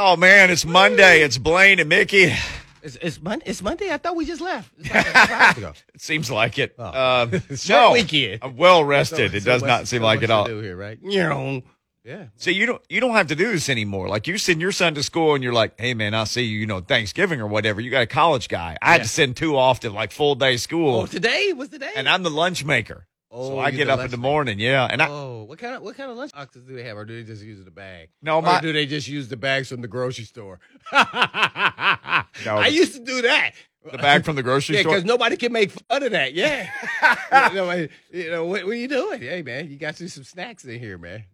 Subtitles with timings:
[0.00, 1.22] Oh man, it's Monday.
[1.22, 2.32] It's Blaine and Mickey.
[2.84, 3.44] It's, it's, Monday.
[3.48, 3.90] it's Monday.
[3.92, 4.70] I thought we just left.
[4.78, 5.72] It's like five ago.
[5.92, 6.76] It seems like it.
[6.78, 6.84] Oh.
[7.24, 8.38] Um, Short no, weekend.
[8.42, 9.32] I'm well rested.
[9.32, 10.48] So- it so does what's- not seem so like it all.
[10.48, 10.98] you Do here, right?
[11.02, 11.60] Yeah.
[12.04, 12.26] Yeah.
[12.36, 14.08] So you don't you don't have to do this anymore.
[14.08, 16.60] Like you send your son to school and you're like, hey man, I'll see you,
[16.60, 17.80] you know, Thanksgiving or whatever.
[17.80, 18.76] You got a college guy.
[18.80, 21.80] I had to send two off to like full day school, Oh, today was the
[21.80, 21.90] day.
[21.96, 23.06] and I'm the lunch maker.
[23.30, 24.86] Oh, so I get up in the morning, yeah.
[24.90, 27.04] And I Oh, what kind of what kind of lunch boxes do they have, or
[27.04, 28.08] do they just use the bag?
[28.22, 30.60] no, Or my do they just use the bags from the grocery store?
[32.44, 33.52] No, I used to do that.
[33.90, 34.92] the bag from the grocery Yeah, store.
[34.94, 36.34] because nobody can make fun of that.
[36.34, 36.68] Yeah.
[37.50, 39.20] you know, you know, what, what are you doing?
[39.20, 41.24] Hey, man, you got you some snacks in here, man.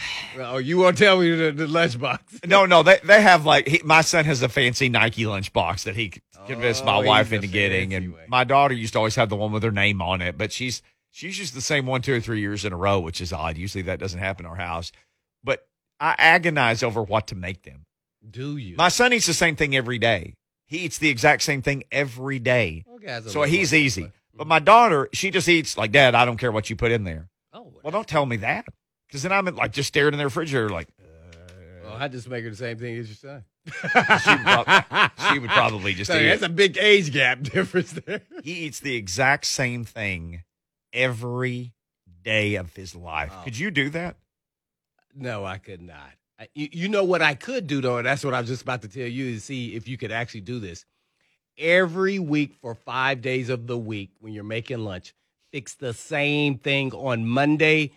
[0.38, 2.46] Oh, you won't tell me the, the lunchbox.
[2.46, 5.96] No, no, they they have like he, my son has a fancy Nike lunchbox that
[5.96, 8.24] he c- oh, convinced my Oh, wife he's a into getting, fancy and way.
[8.28, 10.82] my daughter used to always have the one with her name on it, but she's
[11.10, 13.56] she's used the same one two or three years in a row, which is odd.
[13.58, 14.92] Usually that doesn't happen in our house,
[15.42, 15.66] but
[15.98, 17.84] I agonize over what to make them.
[18.30, 18.76] Do you?
[18.76, 20.34] My son eats the same thing every day.
[20.66, 24.02] He eats the exact same thing every day, Well, guys are so little he's easy.
[24.02, 26.14] but- But my daughter, she just eats like Dad.
[26.14, 27.28] I don't care what you put in there.
[27.52, 28.66] Oh, Well, don't tell me that,
[29.10, 30.88] because then I'm like just staring in the refrigerator like.
[31.00, 31.04] Uh,
[31.84, 33.44] well, I just make her the same thing as your son.
[33.66, 36.46] She would, prob- she would probably just So eat that's it.
[36.46, 38.22] a big age gap difference there.
[38.42, 40.44] He eats the exact same thing
[40.92, 41.72] every
[42.22, 43.32] day of his life.
[43.38, 43.42] Oh.
[43.44, 44.16] Could you do that?
[45.14, 46.10] No, I could not.
[46.38, 48.62] I, you, you know what I could do though, and that's what I was just
[48.62, 50.84] about to tell you to see if you could actually do this.
[51.58, 55.14] Every week for five days of the week, when you're making lunch,
[55.52, 57.90] fix the same thing on Monday,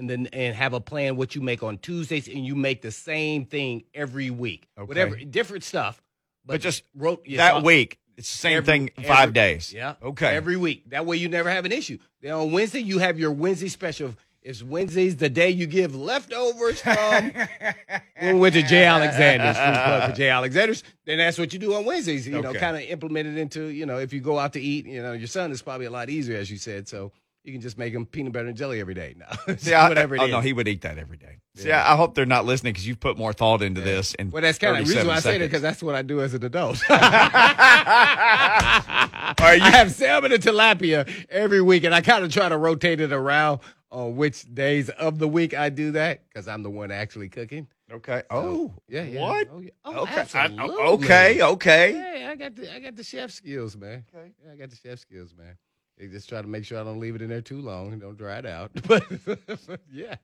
[0.00, 2.90] and then and have a plan what you make on Tuesdays, and you make the
[2.90, 4.66] same thing every week.
[4.76, 4.88] Okay.
[4.88, 6.02] Whatever, different stuff,
[6.44, 9.72] But just wrote that week, it's the same Every- thing every- five days.
[9.72, 9.94] Yeah.
[10.02, 10.34] Okay.
[10.34, 10.90] Every week.
[10.90, 11.98] That way you never have an issue.
[12.20, 14.16] Then on Wednesday, you have your Wednesday special.
[14.42, 16.96] It's Wednesday's the day you give leftovers from
[18.18, 19.54] when we went to Jay Alexander's.
[20.10, 20.82] For Jay Alexander's.
[21.04, 22.26] Then that's what you do on Wednesdays.
[22.26, 24.86] You know, kind of implement it into, you know, if you go out to eat,
[24.86, 26.88] you know, your son is probably a lot easier, as you said.
[26.88, 27.12] So
[27.44, 29.54] you can just make him peanut butter and jelly every day now.
[29.56, 30.30] See, I- Whatever it oh, is.
[30.30, 31.38] no, he would eat that every day.
[31.56, 34.14] See, I, I hope they're not listening because you've put more thought into this.
[34.14, 36.02] And well, that's kind of the reason why I say that because that's what I
[36.02, 36.78] do as an adult.
[36.90, 36.96] Are
[39.56, 43.00] you- I have salmon and tilapia every week, and I kind of try to rotate
[43.00, 46.90] it around on which days of the week I do that because I'm the one
[46.92, 47.66] actually cooking.
[47.90, 48.22] okay.
[48.30, 49.20] So, Oh, yeah, yeah.
[49.20, 49.48] What?
[49.52, 49.70] Oh, yeah.
[49.84, 50.14] Oh, okay.
[50.14, 50.76] I- oh, absolutely.
[50.84, 51.42] okay.
[51.42, 51.92] Okay.
[51.94, 54.04] Hey, I got the I got the chef skills, man.
[54.14, 54.30] Okay.
[54.44, 55.56] Yeah, I got the chef skills, man.
[56.00, 58.00] They just try to make sure I don't leave it in there too long and
[58.00, 58.70] don't dry it out.
[58.88, 59.04] But
[59.92, 60.16] yeah,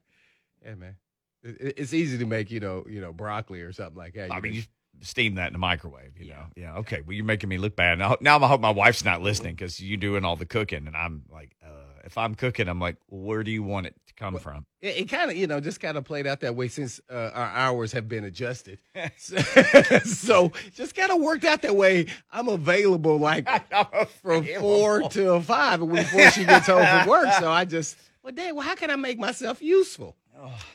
[0.65, 0.97] yeah, man.
[1.45, 4.33] It- it- it's easy to make, you know, you know, broccoli or something like that.
[4.33, 4.63] I You mean, you
[5.03, 6.47] steam that in the microwave, you know.
[6.57, 6.79] Yeah.
[6.79, 7.03] Okay.
[7.03, 7.99] Well, you're making me look bad.
[7.99, 10.97] Now, now I hope my wife's not listening because you're doing all the cooking, and
[10.97, 14.39] I'm like, uh, if I'm cooking, I'm like, where do you want it to come
[14.39, 14.65] from?
[14.81, 17.31] it, it kind of, you know, just kind of played out that way since uh,
[17.35, 18.79] our hours have been adjusted.
[19.17, 19.37] so,
[20.05, 22.07] so just kind of worked out that way.
[22.31, 23.47] I'm available like
[24.23, 27.29] from four to five before she gets home from work.
[27.41, 30.17] So I just, well, dang, well, how can I make myself useful?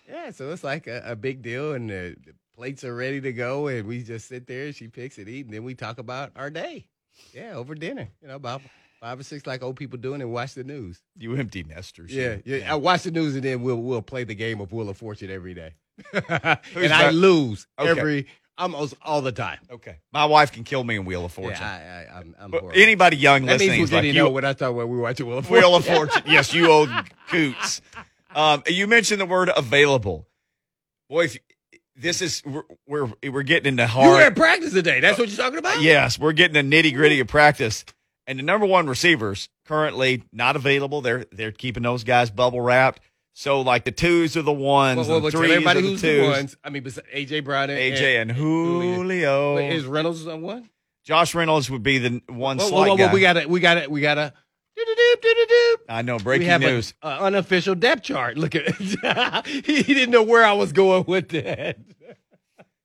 [0.09, 3.31] Yeah, so it's like a, a big deal, and the, the plates are ready to
[3.31, 5.99] go, and we just sit there, and she picks and eat, and then we talk
[5.99, 6.87] about our day.
[7.31, 8.63] Yeah, over dinner, you know, about
[9.01, 11.01] five or six like old people doing, and watch the news.
[11.17, 12.13] You empty nesters.
[12.13, 12.57] Yeah, you.
[12.57, 12.71] yeah.
[12.71, 15.29] I watch the news, and then we'll we'll play the game of Wheel of Fortune
[15.29, 15.73] every day,
[16.13, 17.13] and I that?
[17.13, 17.99] lose Okay.
[17.99, 19.59] every almost all the time.
[19.69, 19.97] Okay.
[20.13, 21.57] My wife can kill me in Wheel of Fortune.
[21.59, 22.71] Yeah, I, I, I'm, I'm horrible.
[22.75, 24.87] anybody young that means listening we is like, didn't you, know what I thought when
[24.87, 25.69] we watching Wheel of Fortune.
[25.69, 26.23] Wheel of Fortune.
[26.27, 26.89] yes, you old
[27.29, 27.81] coots.
[28.33, 30.27] Um, you mentioned the word available.
[31.09, 31.37] Boy, if,
[31.95, 34.05] this is we're, we're we're getting into hard.
[34.05, 35.01] You were at practice today.
[35.01, 35.81] That's what you're talking about.
[35.81, 37.83] Yes, we're getting the nitty gritty of practice.
[38.27, 41.01] And the number one receivers currently not available.
[41.01, 43.01] They're they're keeping those guys bubble wrapped.
[43.33, 45.87] So like the twos are the ones, Well, well, the well, threes everybody are the
[45.89, 46.25] who's twos.
[46.25, 46.57] the ones.
[46.63, 49.55] I mean, AJ Brown and AJ and Julio.
[49.55, 50.69] But Is Reynolds on one?
[51.03, 53.11] Josh Reynolds would be the one whoa, whoa, guy.
[53.13, 53.49] we got it.
[53.49, 54.33] we got to, we got to.
[55.89, 56.93] I know We breaking have news.
[57.03, 58.37] an unofficial depth chart.
[58.37, 58.75] Look at
[59.47, 61.77] he didn't know where I was going with that.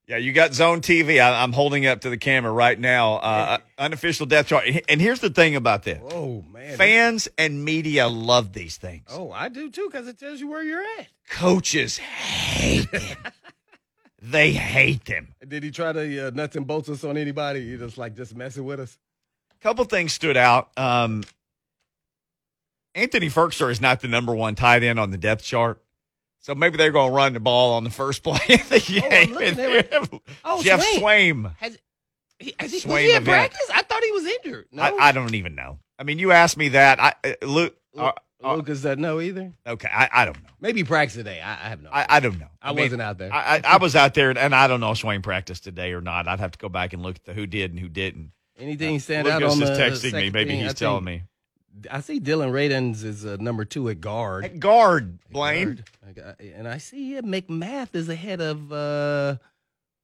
[0.06, 1.20] Yeah, you got Zone TV.
[1.20, 3.14] I, I'm holding it up to the camera right now.
[3.14, 4.64] Uh, unofficial death chart.
[4.88, 9.06] And here's the thing about this: Oh man, fans and media love these things.
[9.10, 11.08] Oh, I do too because it tells you where you're at.
[11.28, 13.16] Coaches hate them.
[14.22, 15.34] they hate them.
[15.46, 17.62] Did he try to uh, nuts and bolts us on anybody?
[17.62, 18.96] You just like just messing with us.
[19.58, 20.70] A couple things stood out.
[20.76, 21.24] Um,
[22.94, 25.82] Anthony Firkser is not the number one tight end on the depth chart.
[26.40, 29.10] So maybe they're going to run the ball on the first play of the I'm
[29.10, 29.34] game.
[29.34, 30.80] looking, they Oh, Geoff.
[30.80, 31.54] Swaim.
[31.58, 31.76] Has,
[32.38, 33.24] he, has he, was he at event.
[33.50, 33.70] practice?
[33.74, 34.66] I thought he was injured.
[34.70, 35.78] No, I, I don't even know.
[35.98, 37.00] I mean, you asked me that.
[37.00, 38.12] I, uh, Luke, uh,
[38.44, 39.52] Uh, Lucas doesn't know either.
[39.66, 40.50] Okay, I, I don't know.
[40.60, 41.40] Maybe practice today.
[41.40, 41.88] I, I have no.
[41.90, 42.06] I, idea.
[42.10, 42.48] I don't know.
[42.60, 43.32] I, mean, wasn't out there.
[43.32, 46.02] I, I, I was out there, and I don't know if Swaim practiced today or
[46.02, 46.28] not.
[46.28, 48.32] I'd have to go back and look at the who did and who didn't.
[48.58, 49.74] Anything stand Lucas out on is the
[50.10, 50.30] texting me.
[50.30, 50.62] Maybe team?
[50.62, 51.22] he's I telling me.
[51.90, 54.44] I see Dillon Radunz is uh, number two at guard.
[54.44, 55.84] At guard, Blaine.
[56.14, 56.36] Guard.
[56.40, 59.36] And I see McMath is ahead of uh,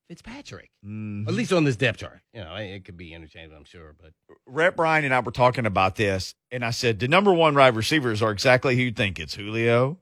[0.08, 0.70] Fitzpatrick.
[0.84, 1.26] Mhm.
[1.26, 2.20] At least on this depth chart.
[2.34, 3.94] You know, it could be interchangeable, I'm sure.
[4.00, 4.12] But
[4.46, 7.76] Rhett Bryan and I were talking about this, and I said the number one wide
[7.76, 9.18] receivers are exactly who you think.
[9.18, 9.98] It's Julio,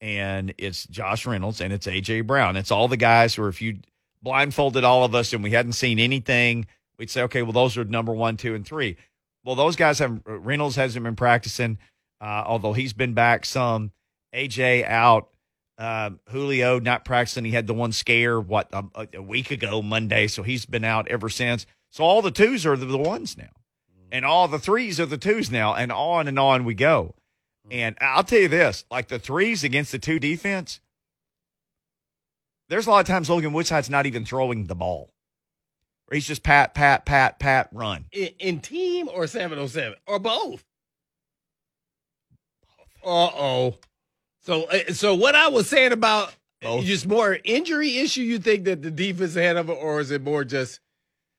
[0.00, 2.56] and it's Josh Reynolds, and it's AJ Brown.
[2.56, 3.78] It's all the guys who, are, if you
[4.22, 6.66] blindfolded all of us and we hadn't seen anything,
[6.98, 8.96] we'd say, okay, well, those are number one, two, and three.
[9.44, 11.78] Well, those guys have Reynolds hasn't been practicing,
[12.20, 13.92] uh, although he's been back some.
[14.34, 15.28] AJ out.
[15.78, 17.44] Um, Julio not practicing.
[17.44, 21.08] He had the one scare what a, a week ago Monday, so he's been out
[21.08, 21.66] ever since.
[21.90, 23.50] So all the twos are the, the ones now,
[24.10, 27.14] and all the threes are the twos now, and on and on we go.
[27.70, 30.80] And I'll tell you this: like the threes against the two defense,
[32.68, 35.12] there's a lot of times Logan Woodside's not even throwing the ball.
[36.12, 38.04] Or he's just pat, pat, pat, pat, run.
[38.12, 40.62] in, in team or 707 or both?
[43.02, 43.78] Uh oh.
[44.42, 46.84] So, uh, so what I was saying about Both.
[46.84, 50.22] just more injury issue, you think that the defense ahead of it, or is it
[50.22, 50.80] more just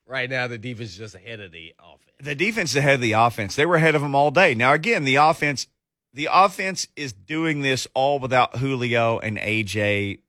[0.07, 1.99] right now the defense is just ahead of the offense?
[2.19, 3.55] the defense is ahead of the offense.
[3.55, 4.55] They were ahead of them all day.
[4.55, 5.67] Now again, the offense,
[6.13, 10.19] the offense is doing this all without Julio and AJ,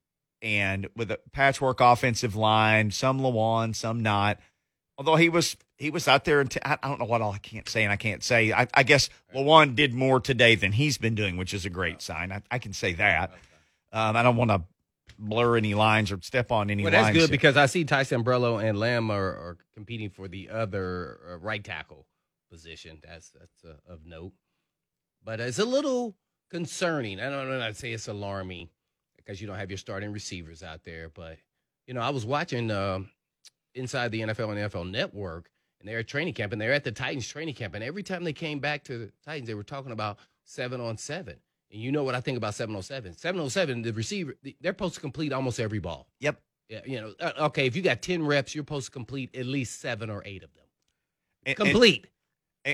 [0.45, 2.91] and with a patchwork offensive line.
[2.91, 4.39] Some Lewan, some not.
[4.99, 7.39] Although he was he was out there, and t- I don't know what all I
[7.39, 8.53] can't say and I can't say.
[8.53, 12.01] I, I guess Lewan did more today than he's been doing, which is a great
[12.01, 12.31] sign.
[12.31, 13.33] I, I can say that.
[13.93, 14.63] Um, I don't want to
[15.19, 17.17] blur any lines or step on any Well, that's lines.
[17.17, 21.37] good because I see Ty Sambrailo and Lamm are, are competing for the other uh,
[21.39, 22.07] right tackle
[22.51, 23.01] position.
[23.03, 24.33] That's that's uh, of note,
[25.25, 26.15] but it's a little
[26.51, 27.19] concerning.
[27.19, 27.61] I don't know.
[27.61, 28.69] I'd say it's alarming
[29.25, 31.09] because you don't have your starting receivers out there.
[31.09, 31.39] But
[31.87, 33.11] you know, I was watching um,
[33.75, 35.51] inside the NFL and NFL Network,
[35.81, 38.25] and they're at training camp, and they're at the Titans training camp, and every time
[38.25, 41.37] they came back to the Titans, they were talking about seven on seven.
[41.71, 43.15] And you know what I think about 707.
[43.15, 46.07] 707, the receiver, they're supposed to complete almost every ball.
[46.21, 46.41] Yep.
[46.69, 49.45] Yeah, you know, uh, okay, if you got 10 reps, you're supposed to complete at
[49.45, 50.65] least seven or eight of them.
[51.45, 52.07] And, and, Complete.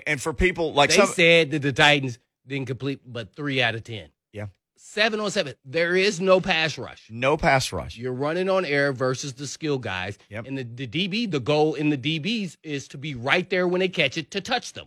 [0.06, 3.74] and for people like they some, said that the Titans didn't complete but three out
[3.74, 4.10] of 10.
[4.32, 4.46] Yeah.
[4.82, 5.54] Seven on seven.
[5.64, 7.06] There is no pass rush.
[7.10, 7.96] no pass rush.
[7.98, 10.18] You're running on air versus the skill guys.
[10.30, 10.46] Yep.
[10.46, 13.80] And the, the DB, the goal in the DBs is to be right there when
[13.80, 14.86] they catch it to touch them.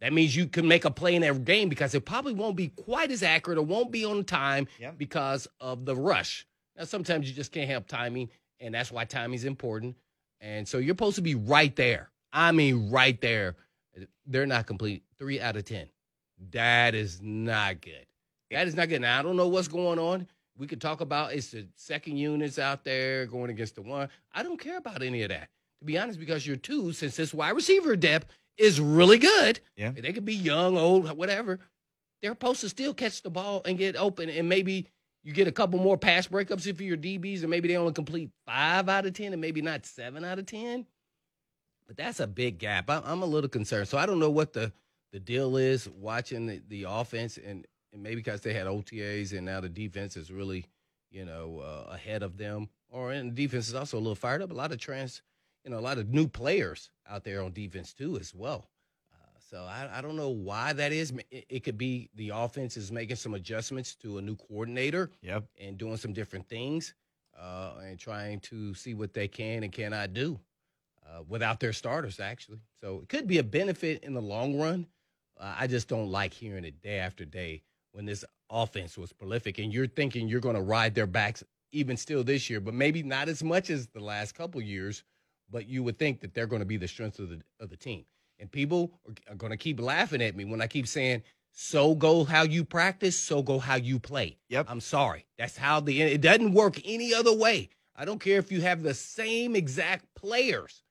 [0.00, 2.68] That means you can make a play in every game because it probably won't be
[2.68, 4.98] quite as accurate or won't be on time Yep.
[4.98, 6.44] because of the rush.
[6.76, 8.28] Now, sometimes you just can't help timing,
[8.60, 9.96] and that's why timing is important.
[10.40, 12.10] And so you're supposed to be right there.
[12.32, 13.54] I mean, right there.
[14.26, 15.04] They're not complete.
[15.18, 15.86] Three out of 10.
[16.50, 18.04] That is not good.
[18.50, 19.00] That is not good.
[19.00, 20.26] Now, I don't know what's going on.
[20.56, 24.08] We could talk about it's the second units out there going against the one.
[24.32, 25.48] I don't care about any of that,
[25.80, 28.26] to be honest, because your two, since this wide receiver depth
[28.56, 29.90] is really good, Yeah.
[29.90, 31.58] they could be young, old, whatever.
[32.22, 34.86] They're supposed to still catch the ball and get open, and maybe
[35.24, 38.30] you get a couple more pass breakups if you're DBs, and maybe they only complete
[38.46, 40.86] five out of ten, and maybe not seven out of ten.
[41.88, 42.88] But that's a big gap.
[42.88, 43.88] I'm, I'm a little concerned.
[43.88, 44.72] So I don't know what the
[45.12, 49.46] the deal is watching the, the offense, and, and maybe because they had OTAs and
[49.46, 50.66] now the defense is really,
[51.10, 54.42] you know, uh, ahead of them, or and the defense is also a little fired
[54.42, 54.50] up.
[54.50, 55.22] A lot of trans,
[55.64, 58.68] you know, a lot of new players out there on defense too as well.
[59.12, 61.12] Uh, so I, I don't know why that is.
[61.30, 65.44] It, it could be the offense is making some adjustments to a new coordinator Yep.
[65.60, 66.94] and doing some different things
[67.40, 70.38] uh, and trying to see what they can and cannot do
[71.06, 72.60] uh, without their starters, actually.
[72.80, 74.86] So it could be a benefit in the long run.
[75.38, 77.62] Uh, I just don't like hearing it day after day
[77.94, 81.96] when this offense was prolific and you're thinking you're going to ride their backs even
[81.96, 85.04] still this year, but maybe not as much as the last couple years.
[85.50, 87.76] But you would think that they're going to be the strength of the of the
[87.76, 88.04] team,
[88.40, 91.22] and people are, are going to keep laughing at me when I keep saying,
[91.52, 94.66] "So go how you practice, so go how you play." Yep.
[94.68, 95.26] I'm sorry.
[95.38, 97.68] That's how the it doesn't work any other way.
[97.94, 100.82] I don't care if you have the same exact players.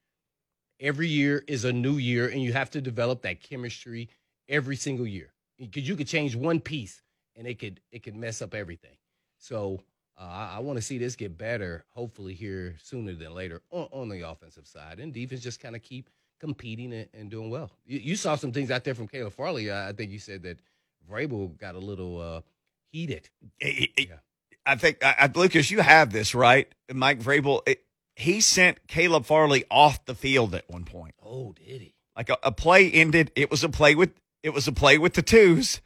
[0.79, 4.07] Every year is a new year, and you have to develop that chemistry
[4.48, 5.33] every single year.
[5.60, 7.01] Because you could change one piece,
[7.36, 8.98] and it could it could mess up everything.
[9.38, 9.81] So
[10.19, 11.86] uh, I, I want to see this get better.
[11.91, 15.81] Hopefully here sooner than later on, on the offensive side, and defense just kind of
[15.81, 17.72] keep competing and, and doing well.
[17.86, 19.69] You, you saw some things out there from Caleb Farley.
[19.69, 20.60] Uh, I think you said that
[21.10, 22.41] Vrabel got a little uh,
[22.91, 23.29] heated.
[23.60, 24.15] It- it- Yeah.
[24.65, 26.69] I think, I, I, Lucas, you have this right.
[26.93, 27.83] Mike Vrabel, it,
[28.15, 31.15] he sent Caleb Farley off the field at one point.
[31.22, 31.95] Oh, did he?
[32.15, 33.31] Like a, a play ended.
[33.36, 34.12] It was a play with
[34.44, 35.82] it was a play with the twos.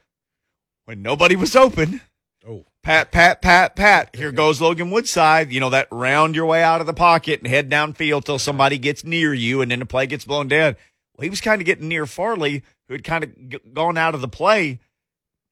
[0.86, 2.02] when nobody was open.
[2.48, 4.16] Oh, Pat, pat, pat, pat.
[4.16, 5.52] Here goes Logan Woodside.
[5.52, 8.78] You know, that round your way out of the pocket and head downfield till somebody
[8.78, 10.78] gets near you and then the play gets blown dead.
[11.18, 14.16] Well, he was kind of getting near Farley, who had kind of g- gone out
[14.16, 14.80] of the play.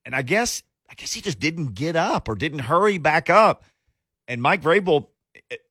[0.05, 3.63] And I guess, I guess he just didn't get up or didn't hurry back up.
[4.29, 5.07] And Mike Vrabel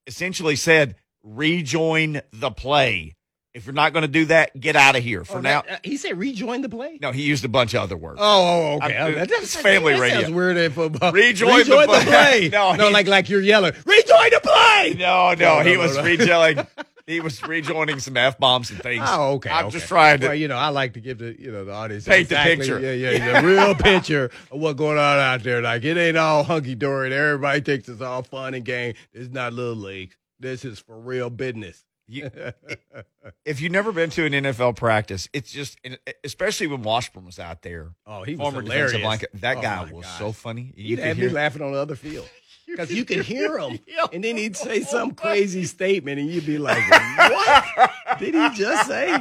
[0.06, 3.14] essentially said, rejoin the play.
[3.54, 5.24] If you're not going to do that, get out of here.
[5.24, 6.98] For Oh, now, that- uh, he said rejoin the play.
[7.00, 8.18] no, he used a bunch of other words.
[8.20, 8.96] Oh, oh, okay.
[8.96, 10.20] I'm- Oh, that- it's family that radio.
[10.22, 11.12] Sounds weird in football.
[11.12, 12.04] Rejoin the play.
[12.04, 12.48] play.
[12.52, 13.72] No, no, he- like like you're yelling.
[13.86, 14.94] Rejoin the play.
[14.98, 16.02] No, no, No, he no, was no.
[16.02, 16.66] rejoining.
[17.06, 19.04] He was rejoining some f bombs and things.
[19.06, 19.50] Oh, okay.
[19.50, 19.74] I'm okay.
[19.74, 20.28] just trying to.
[20.28, 22.80] Well, you know, I like to give the you know the audience Paint the picture.
[22.80, 25.60] Yeah, yeah, the real picture of what's going on out there.
[25.60, 27.12] Like it ain't all hunky dory.
[27.14, 28.94] Everybody thinks it's all fun and game.
[29.12, 30.14] It's not little league.
[30.40, 31.84] This is for real business.
[32.06, 32.30] You-
[33.44, 35.78] if you've never been to an NFL practice, it's just,
[36.22, 39.02] especially when Washburn was out there, oh, he was hilarious.
[39.02, 39.20] line.
[39.34, 40.18] That Oh, guy was gosh.
[40.18, 40.72] so funny.
[40.76, 42.28] You He'd have me laughing on the other field
[42.66, 43.78] because you could hear him,
[44.12, 48.86] and then he'd say some crazy statement, and you'd be like, "What did he just
[48.88, 49.16] say?"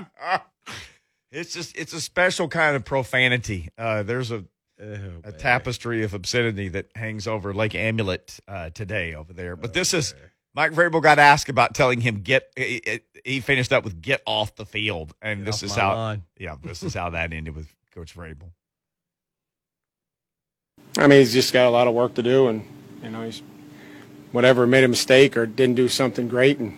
[1.31, 3.69] it's just, it's a special kind of profanity.
[3.77, 4.45] Uh, there's a,
[4.81, 9.55] Oh, a tapestry of obscenity that hangs over Lake Amulet uh, today over there.
[9.55, 10.13] But this is.
[10.55, 12.51] Mike Vrabel got asked about telling him get.
[12.55, 15.95] He, he finished up with get off the field, and Get this is how.
[15.95, 16.23] lawn.
[16.37, 18.51] Yeah, this is how that ended with Coach Vrabel.
[20.97, 22.67] I mean, he's just got a lot of work to do, and
[23.01, 23.41] you know, he's
[24.31, 26.77] whatever made a mistake or didn't do something great, and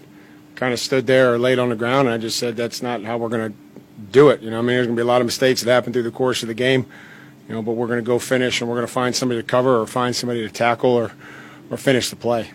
[0.55, 2.07] kind of stood there or laid on the ground.
[2.07, 3.57] And I just said that's not how we're going to
[4.11, 4.41] do it.
[4.41, 6.03] You know, I mean, there's going to be a lot of mistakes that happen through
[6.03, 6.85] the course of the game,
[7.49, 9.47] you know, but we're going to go finish, and we're going to find somebody to
[9.47, 11.11] cover or find somebody to tackle or
[11.69, 12.51] or finish the play.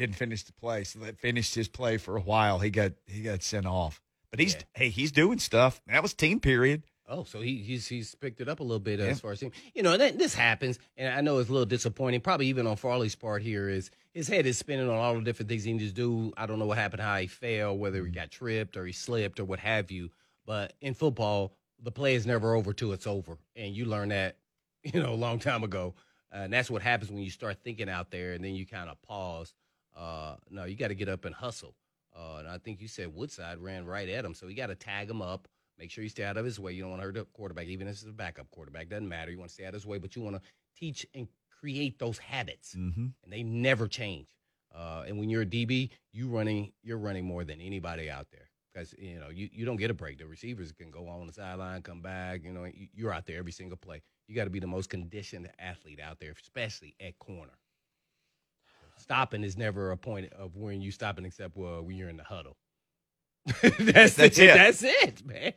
[0.00, 2.58] Didn't finish the play, so that finished his play for a while.
[2.58, 4.60] He got he got sent off, but he's Yeah.
[4.74, 5.80] hey he's doing stuff.
[5.86, 6.84] That was team period.
[7.06, 9.06] Oh, so he he's he's picked it up a little bit Yeah.
[9.06, 9.52] as far as him.
[9.74, 12.20] You know, that, this happens, and I know it's a little disappointing.
[12.22, 15.48] Probably even on Farley's part here is his head is spinning on all the different
[15.48, 16.32] things he needs to do.
[16.36, 19.38] I don't know what happened, how he fell, whether he got tripped or he slipped
[19.38, 20.10] or what have you.
[20.46, 21.52] But in football,
[21.82, 24.36] the play is never over till it's over, and you learn that
[24.84, 25.94] you know a long time ago.
[26.32, 28.88] Uh, and that's what happens when you start thinking out there, and then you kind
[28.88, 29.52] of pause.
[29.96, 31.74] Uh, no, you got to get up and hustle.
[32.16, 34.74] Uh, and I think you said Woodside ran right at him, so you got to
[34.74, 35.46] tag him up.
[35.78, 36.72] Make sure you stay out of his way.
[36.72, 38.88] You don't want to hurt the quarterback, even if it's a backup quarterback.
[38.88, 39.30] Doesn't matter.
[39.30, 40.42] You want to stay out of his way, but you want to
[40.78, 41.26] teach and
[41.60, 43.06] create those habits, Mm-hmm.
[43.24, 44.26] and they never change.
[44.74, 48.48] Uh, and when you're a DB, you running, you're running more than anybody out there
[48.72, 50.18] because you know you, you don't get a break.
[50.18, 52.42] The receivers can go on the sideline, come back.
[52.44, 54.00] You know you, you're out there every single play.
[54.28, 57.52] You got to be the most conditioned athlete out there, especially at corner.
[59.10, 62.22] Stopping is never a point of when you stopping, except uh, when you're in the
[62.22, 62.56] huddle.
[63.60, 64.38] that's, That's it.
[64.38, 64.54] it.
[64.54, 65.52] That's it, man.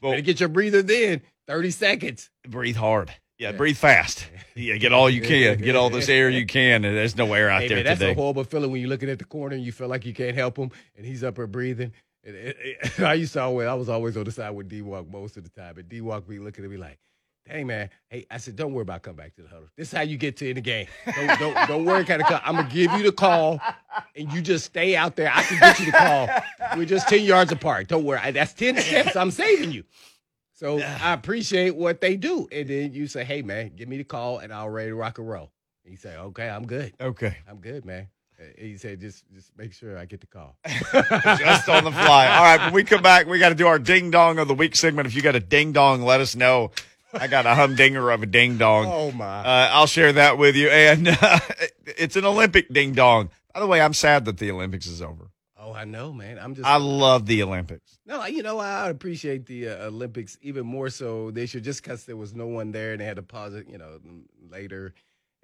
[0.00, 1.20] Well- Better get your breather then.
[1.46, 2.30] Thirty seconds.
[2.48, 3.10] Breathe hard.
[3.38, 3.56] Yeah, Yeah.
[3.58, 4.26] breathe fast.
[4.54, 5.58] Yeah, get all you can.
[5.58, 6.82] Get all this air you can.
[6.86, 8.12] And there's no air out Hey, there man, that's today.
[8.12, 10.34] a horrible feeling when you're looking at the corner and you feel like you can't
[10.34, 11.92] help him, and he's up there breathing.
[12.24, 14.80] And it, it, I used to always, I was always on the side with D
[14.80, 16.98] Walk most of the time, and D Walk be looking at me like,
[17.48, 19.68] "Dang man, hey," I said, "Don't worry about coming back to the huddle.
[19.76, 20.86] This is how you get to in the game.
[21.14, 22.40] Don't don't, don't worry, kind of.
[22.44, 23.60] I'm gonna give you the call,
[24.16, 25.30] and you just stay out there.
[25.32, 26.28] I can get you the call.
[26.76, 27.88] We're just ten yards apart.
[27.88, 28.32] Don't worry.
[28.32, 29.16] That's ten steps.
[29.16, 29.84] I'm saving you."
[30.54, 34.04] So I appreciate what they do, and then you say, "Hey man, give me the
[34.04, 35.50] call, and I'll ready to rock and roll."
[35.84, 37.36] And you say, "Okay, I'm good." okay.
[37.48, 38.08] I'm good, man.
[38.58, 40.56] He said, just just make sure I get the call.
[40.66, 42.26] Just on the fly.
[42.28, 44.54] All right, when we come back, we got to do our ding dong of the
[44.54, 45.06] week segment.
[45.06, 46.72] If you got a ding dong, let us know.
[47.14, 48.86] I got a humdinger of a ding dong.
[48.88, 49.24] Oh my!
[49.40, 50.68] Uh, I'll share that with you.
[50.68, 51.38] And uh,
[51.86, 53.30] it's an Olympic ding dong.
[53.52, 55.30] By the way, I'm sad that the Olympics is over.
[55.58, 56.38] oh, I know, man.
[56.38, 57.98] I'm just I love the Olympics.
[58.04, 62.04] no, you know, I appreciate the uh, Olympics even more so this year, just because
[62.04, 63.98] there was no one there and they had to pause it, you know,
[64.50, 64.92] later,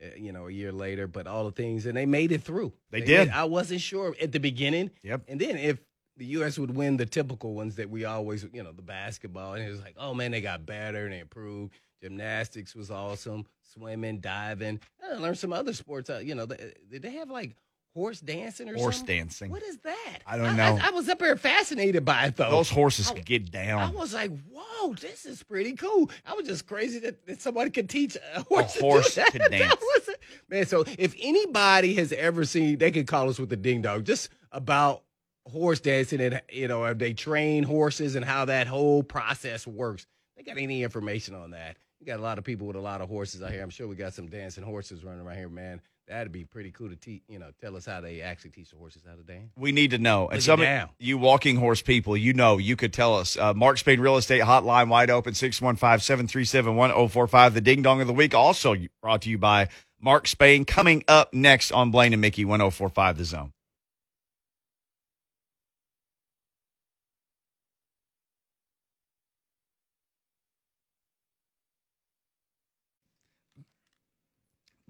[0.03, 1.07] uh, you know, a year later.
[1.07, 2.73] But all the things, and they made it through.
[2.91, 3.31] They did.
[3.31, 5.23] I wasn't sure at the beginning, Yep.
[5.29, 5.79] and then if
[6.21, 6.59] the U.S.
[6.59, 9.81] would win the typical ones that we always, you know, the basketball, and it was
[9.81, 11.73] like, oh man, they got better and they improved.
[12.03, 14.81] Gymnastics was awesome, swimming, diving.
[15.03, 16.11] I learned some other sports.
[16.11, 17.57] Uh, you know, they, did they have like
[17.95, 19.17] horse dancing or Horse something?
[19.17, 19.51] dancing.
[19.51, 20.19] What is that?
[20.27, 20.79] I don't know.
[20.83, 22.51] I, I, was up there fascinated by it though.
[22.51, 23.81] Those horses I- could get down.
[23.81, 27.71] I was like, "Whoa, this is pretty cool." I was just crazy that, that somebody
[27.71, 30.11] could teach a horse, to do horse to That dance.
[30.51, 30.67] man.
[30.67, 34.29] So if anybody has ever seen, they could call us with the ding dong just
[34.53, 35.03] about
[35.51, 40.07] horse dancing and you know if they train horses and how that whole process works.
[40.37, 41.77] They got any information on that?
[42.01, 43.63] We got a lot of people with a lot of horses out here.
[43.63, 45.83] I'm sure we got some dancing horses running around here, man.
[46.09, 47.23] That'd be pretty cool to teach.
[47.29, 49.53] You know, tell us how they actually teach the horses how to dance.
[49.57, 50.29] We need to know.
[50.29, 53.37] And some of you walking horse people, you know, you could tell us.
[53.37, 57.55] Uh, Mark Spain Real Estate Hotline wide open 615 737 1045.
[57.55, 59.69] The Ding Dong of the Week also brought to you by
[60.01, 60.65] Mark Spain.
[60.65, 63.53] Coming up next on Blaine and Mickey 1045 The Zone.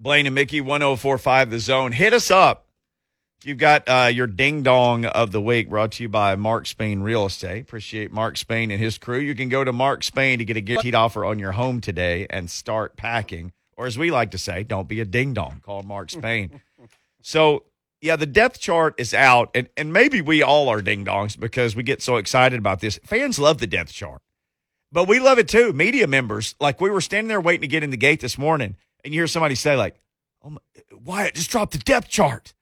[0.01, 1.91] Blaine and Mickey 1045 The Zone.
[1.91, 2.65] Hit us up.
[3.43, 7.01] You've got uh, your ding dong of the week brought to you by Mark Spain
[7.01, 7.61] Real Estate.
[7.61, 9.19] Appreciate Mark Spain and his crew.
[9.19, 12.25] You can go to Mark Spain to get a guaranteed offer on your home today
[12.31, 13.53] and start packing.
[13.77, 15.61] Or as we like to say, don't be a ding dong.
[15.63, 16.61] Call Mark Spain.
[17.21, 17.65] so,
[18.01, 21.75] yeah, the depth chart is out, and, and maybe we all are ding dongs because
[21.75, 22.99] we get so excited about this.
[23.03, 24.23] Fans love the depth chart,
[24.91, 25.73] but we love it too.
[25.73, 28.75] Media members, like we were standing there waiting to get in the gate this morning,
[29.03, 29.99] and you hear somebody say, like,
[30.43, 30.59] oh, my,
[31.03, 32.53] Wyatt just dropped the depth chart.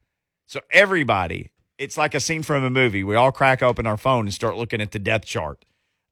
[0.48, 3.03] So everybody, it's like a scene from a movie.
[3.03, 5.63] We all crack open our phone and start looking at the depth chart.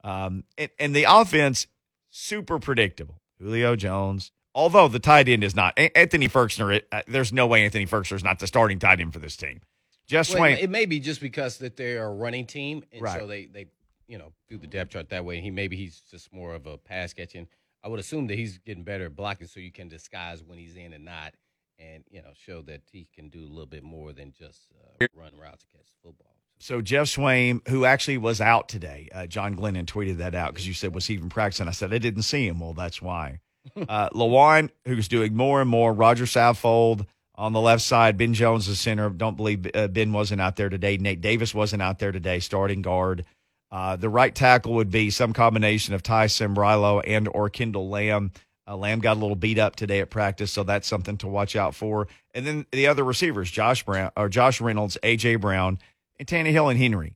[0.04, 1.68] Um, and, and the offense,
[2.10, 3.22] super predictable.
[3.40, 5.78] Julio Jones, although the tight end is not.
[5.78, 9.20] Anthony Firkser, uh, there's no way Anthony Firkser is not the starting tight end for
[9.20, 9.62] this team.
[10.08, 13.02] Just Well, Swaim, it may be just because that they are a running team, and
[13.02, 13.20] Right.
[13.20, 13.66] so they they
[14.08, 15.42] you know do the depth chart that way.
[15.42, 17.48] He maybe he's just more of a pass catching.
[17.88, 20.76] I would assume that he's getting better at blocking, so you can disguise when he's
[20.76, 21.36] in and not,
[21.80, 25.08] and you know show that he can do a little bit more than just uh,
[25.16, 26.36] run routes and catch the football.
[26.60, 30.68] So Geoff Swaim, who actually was out today, uh, John Glennon tweeted that out because
[30.68, 31.70] you said was he even practicing?
[31.70, 32.60] I said I didn't see him.
[32.60, 33.40] Well, that's why.
[33.76, 35.92] Uh, Lewan, who's doing more and more.
[35.94, 38.18] Rodger Saffold on the left side.
[38.18, 39.10] Ben Jones, the center.
[39.10, 40.96] Don't believe uh, Ben wasn't out there today.
[40.96, 42.40] Nate Davis wasn't out there today.
[42.40, 43.26] Starting guard.
[43.72, 48.32] Uh, the right tackle would be some combination of Ty Sambrailo and or Kendall Lamm.
[48.66, 51.56] Uh, Lamm got a little beat up today at practice, so that's something to watch
[51.56, 52.08] out for.
[52.34, 55.80] And then the other receivers, Josh Brown or Josh Reynolds, AJ Brown,
[56.20, 57.16] and Tannehill and Henry.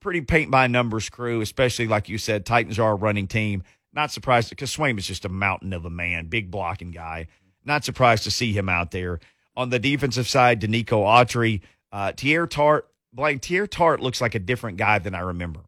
[0.00, 3.62] Pretty paint by numbers crew, especially like you said, Titans are a running team.
[3.92, 7.28] Not surprised because Swaim is just a mountain of a man, big blocking guy.
[7.64, 9.20] Not surprised to see him out there.
[9.54, 11.60] On the defensive side, Denico Autry,
[11.92, 15.60] uh, Teair Tart, Blaine Teair Tart looks like a different guy than I remember.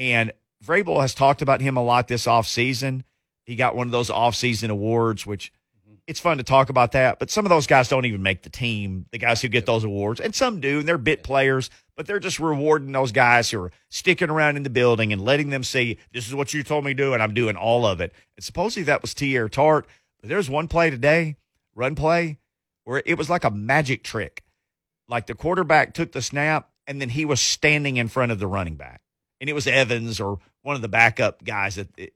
[0.00, 0.32] And
[0.64, 3.02] Vrabel has talked about him a lot this offseason.
[3.44, 5.96] He got one of those offseason awards, which mm-hmm.
[6.06, 7.18] it's fun to talk about that.
[7.18, 9.84] But some of those guys don't even make the team, the guys who get those
[9.84, 10.18] awards.
[10.18, 13.72] And some do, and they're bit players, but they're just rewarding those guys who are
[13.90, 16.92] sticking around in the building and letting them see this is what you told me
[16.92, 18.14] to do, and I'm doing all of it.
[18.38, 19.86] And supposedly that was Teair Tart.
[20.22, 21.36] But there's one play today,
[21.74, 22.38] run play,
[22.84, 24.44] where it was like a magic trick.
[25.08, 28.46] Like the quarterback took the snap, and then he was standing in front of the
[28.46, 29.02] running back.
[29.40, 32.12] And it was Evans or one of the backup guys that it,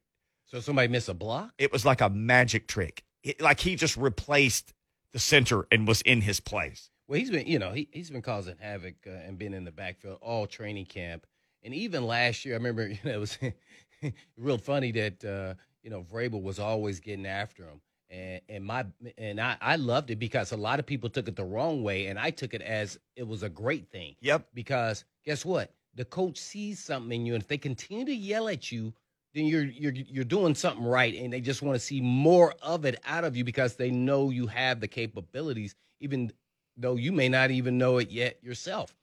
[0.47, 1.53] So somebody missed a block.
[1.59, 3.05] it was like a magic trick.
[3.23, 4.75] It, like he just replaced
[5.13, 6.91] the center and was in his place.
[7.09, 9.73] Well, he's been, you know, he, he's been causing havoc uh, and been in the
[9.73, 11.27] backfield all training camp.
[11.63, 13.39] And even last year, I remember, you know, it was
[14.37, 17.81] real funny that, uh, you know, Vrabel was always getting after him.
[18.11, 18.85] And, and my
[19.17, 22.07] and I, I loved it because a lot of people took it the wrong way,
[22.07, 24.15] and I took it as it was a great thing.
[24.21, 24.49] Yep.
[24.53, 25.73] Because guess what?
[25.97, 28.93] The coach sees something in you, and if they continue to yell at you,
[29.35, 32.85] then you're you're you're doing something right, and they just want to see more of
[32.85, 36.33] it out of you because they know you have the capabilities, even
[36.77, 38.95] though you may not even know it yet yourself.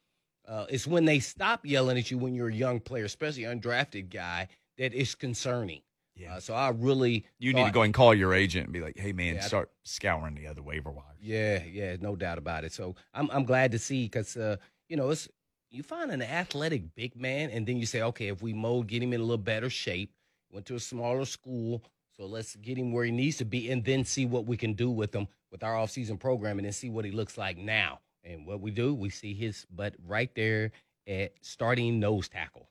[0.47, 4.09] Uh, it's when they stop yelling at you when you're a young player, especially undrafted
[4.09, 5.81] guy, that is concerning.
[6.15, 6.35] Yeah.
[6.35, 8.97] Uh, so I really You need to go and call your agent and be like,
[8.97, 11.17] hey, man, Yeah, I- start scouring the other waiver wires.
[11.21, 12.73] Yeah, yeah, no doubt about it.
[12.73, 14.57] So I'm I'm glad to see because uh,
[14.89, 15.29] you know it's
[15.71, 19.01] you find an athletic big man, and then you say, okay, if we mold, get
[19.01, 20.13] him in a little better shape.
[20.51, 21.81] Went to a smaller school,
[22.17, 24.73] so let's get him where he needs to be, and then see what we can
[24.73, 27.99] do with him with our offseason program, and see what he looks like now.
[28.23, 30.71] And what we do, we see his butt right there
[31.07, 32.67] at starting nose tackle,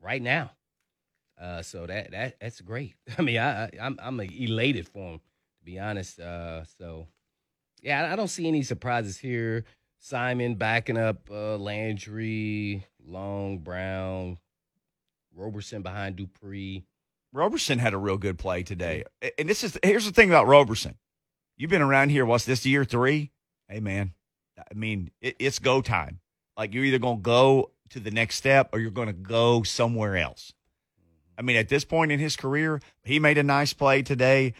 [0.00, 0.50] right now.
[1.40, 2.94] Uh, so that that that's great.
[3.18, 6.18] I mean, I, I I'm I'm elated for him to be honest.
[6.18, 7.06] Uh, so
[7.80, 9.64] yeah, I don't see any surprises here.
[10.00, 14.38] Simon backing up uh, Landry, Long, Brown,
[15.34, 16.86] Roberson behind Dupree.
[17.32, 19.04] Roberson had a real good play today.
[19.38, 20.96] And this is here's the thing about Roberson.
[21.56, 23.30] You've been around here, what's this year three?
[23.68, 24.14] Hey man,
[24.58, 26.20] I mean, it, it's go time.
[26.56, 30.54] Like you're either gonna go to the next step or you're gonna go somewhere else.
[31.38, 34.54] I mean, at this point in his career, he made a nice play today.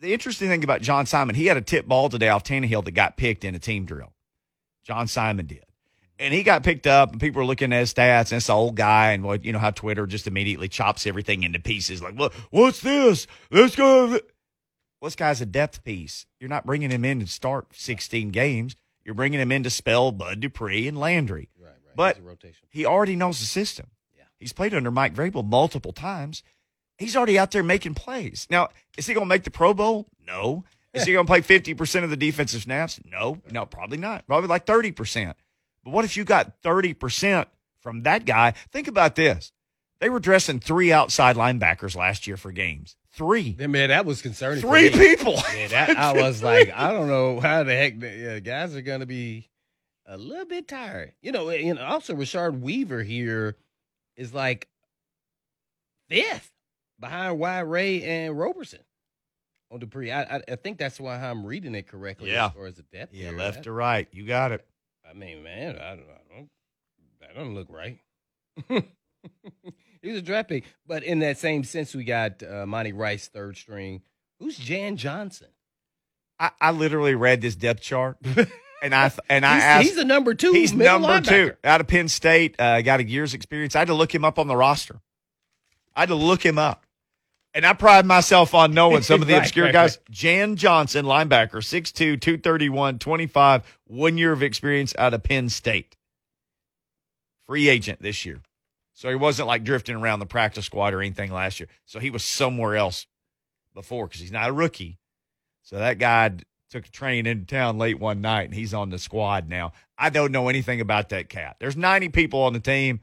[0.00, 2.92] The interesting thing about John Simon, he had a tip ball today off Tannehill that
[2.92, 4.12] got picked in a team drill.
[4.84, 5.64] John Simon did.
[6.20, 8.52] And he got picked up, and people were looking at his stats, and it's the
[8.52, 12.02] old guy, and what you know how Twitter just immediately chops everything into pieces.
[12.02, 12.32] Like, what?
[12.50, 13.26] What's this?
[13.50, 14.08] Let's go.
[14.08, 14.20] Well,
[15.02, 16.26] this guy's a depth piece.
[16.40, 18.74] You're not bringing him in to start 16 games.
[19.04, 21.50] You're bringing him in to spell Bud Dupree and Landry.
[21.56, 21.96] Right, right.
[21.96, 22.18] But
[22.68, 23.86] he already knows the system.
[24.16, 24.24] Yeah.
[24.38, 26.42] He's played under Mike Vrabel multiple times.
[26.98, 28.46] He's already out there making plays.
[28.50, 30.08] Now, is he going to make the Pro Bowl?
[30.26, 30.64] No.
[30.92, 32.98] Is he going to play 50% of the defensive snaps?
[33.04, 33.38] No.
[33.50, 34.26] No, probably not.
[34.26, 35.34] Probably like 30%.
[35.84, 37.46] But what if you got 30%
[37.80, 38.54] from that guy?
[38.72, 39.52] Think about this.
[40.00, 42.96] They were dressing three outside linebackers last year for games.
[43.12, 43.56] Three.
[43.58, 44.60] Yeah, man, that was concerning.
[44.60, 45.34] Three people.
[45.56, 49.00] Yeah, that, I was like, I don't know how the heck the guys are going
[49.00, 49.50] to be
[50.06, 51.12] a little bit tired.
[51.20, 53.56] You know, and also Rashard Weaver here
[54.16, 54.68] is like
[56.08, 56.52] fifth
[57.00, 58.80] behind Y Ray and Roberson
[59.70, 60.10] on Dupree.
[60.12, 62.46] I, I I think that's why I'm reading it correctly Yeah.
[62.46, 63.14] as far as the depth.
[63.14, 63.38] Yeah, there.
[63.38, 64.08] left That- or right.
[64.12, 64.66] You got it.
[65.08, 66.48] I mean, man, I don't, I don't
[67.20, 67.98] that doesn't look right.
[68.68, 73.28] he was a draft pick, but in that same sense, we got uh, Monty Rice
[73.28, 74.02] third string.
[74.38, 75.48] Who's Jan Johnson?
[76.38, 78.16] I, I literally read this depth chart,
[78.82, 79.86] and I and I he's, asked.
[79.88, 80.52] he's the number two.
[80.52, 82.54] He's number two out of Penn State.
[82.60, 83.74] Uh, got a year's experience.
[83.74, 85.00] I had to look him up on the roster.
[85.96, 86.84] I had to look him up.
[87.58, 89.98] And I pride myself on knowing some of the Right, obscure right, guys.
[90.12, 95.96] Jan Johnson, linebacker, 6'2, 231, 25, one year of experience out of Penn State.
[97.48, 98.42] Free agent this year.
[98.94, 101.68] So he wasn't like drifting around the practice squad or anything last year.
[101.84, 103.08] So he was somewhere else
[103.74, 105.00] before because he's not a rookie.
[105.64, 106.34] So that guy
[106.70, 109.72] took a train into town late one night and he's on the squad now.
[109.98, 111.56] I don't know anything about that cat.
[111.58, 113.00] There's 90 people on the team.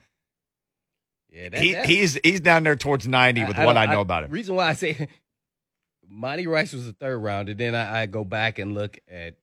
[1.36, 4.24] Yeah, that, He, that- he's he's down there towards 90 with what I, know about
[4.24, 4.32] him.
[4.32, 5.10] Reason why I say
[6.08, 9.36] Monty Rice was the third round, and then I, I go back and look at,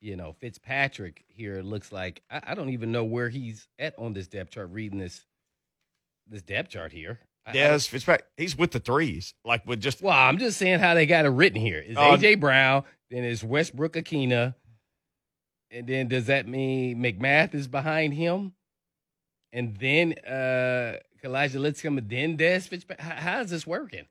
[0.00, 1.58] you know, Fitzpatrick here.
[1.58, 4.70] It looks like I, I don't even know where he's at on this depth chart.
[4.72, 5.24] Reading this,
[6.28, 7.20] this depth chart here.
[7.46, 8.26] I- I Yes, Fitzpatrick.
[8.36, 11.28] He's with the threes, like with just Well, I'm just saying how they got it
[11.30, 11.78] written here.
[11.78, 14.54] Is uh, It's Oh, AJ Brown, then it's Westbrook-Ikhine,
[15.70, 18.54] and then does that mean McMath is behind him?
[19.52, 23.00] And then uh Elijah Litscomb and then Dez Fitzpatrick.
[23.00, 24.06] How, how is this working?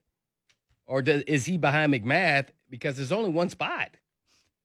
[0.86, 3.92] Or does, is he behind McMath because there's only one spot?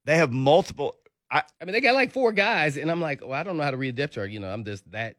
[0.04, 0.96] they have multiple.
[1.30, 3.62] I I mean, they got like four guys, and I'm like, well, I don't know
[3.62, 4.30] how to read a depth chart.
[4.30, 5.16] You know, I'm just that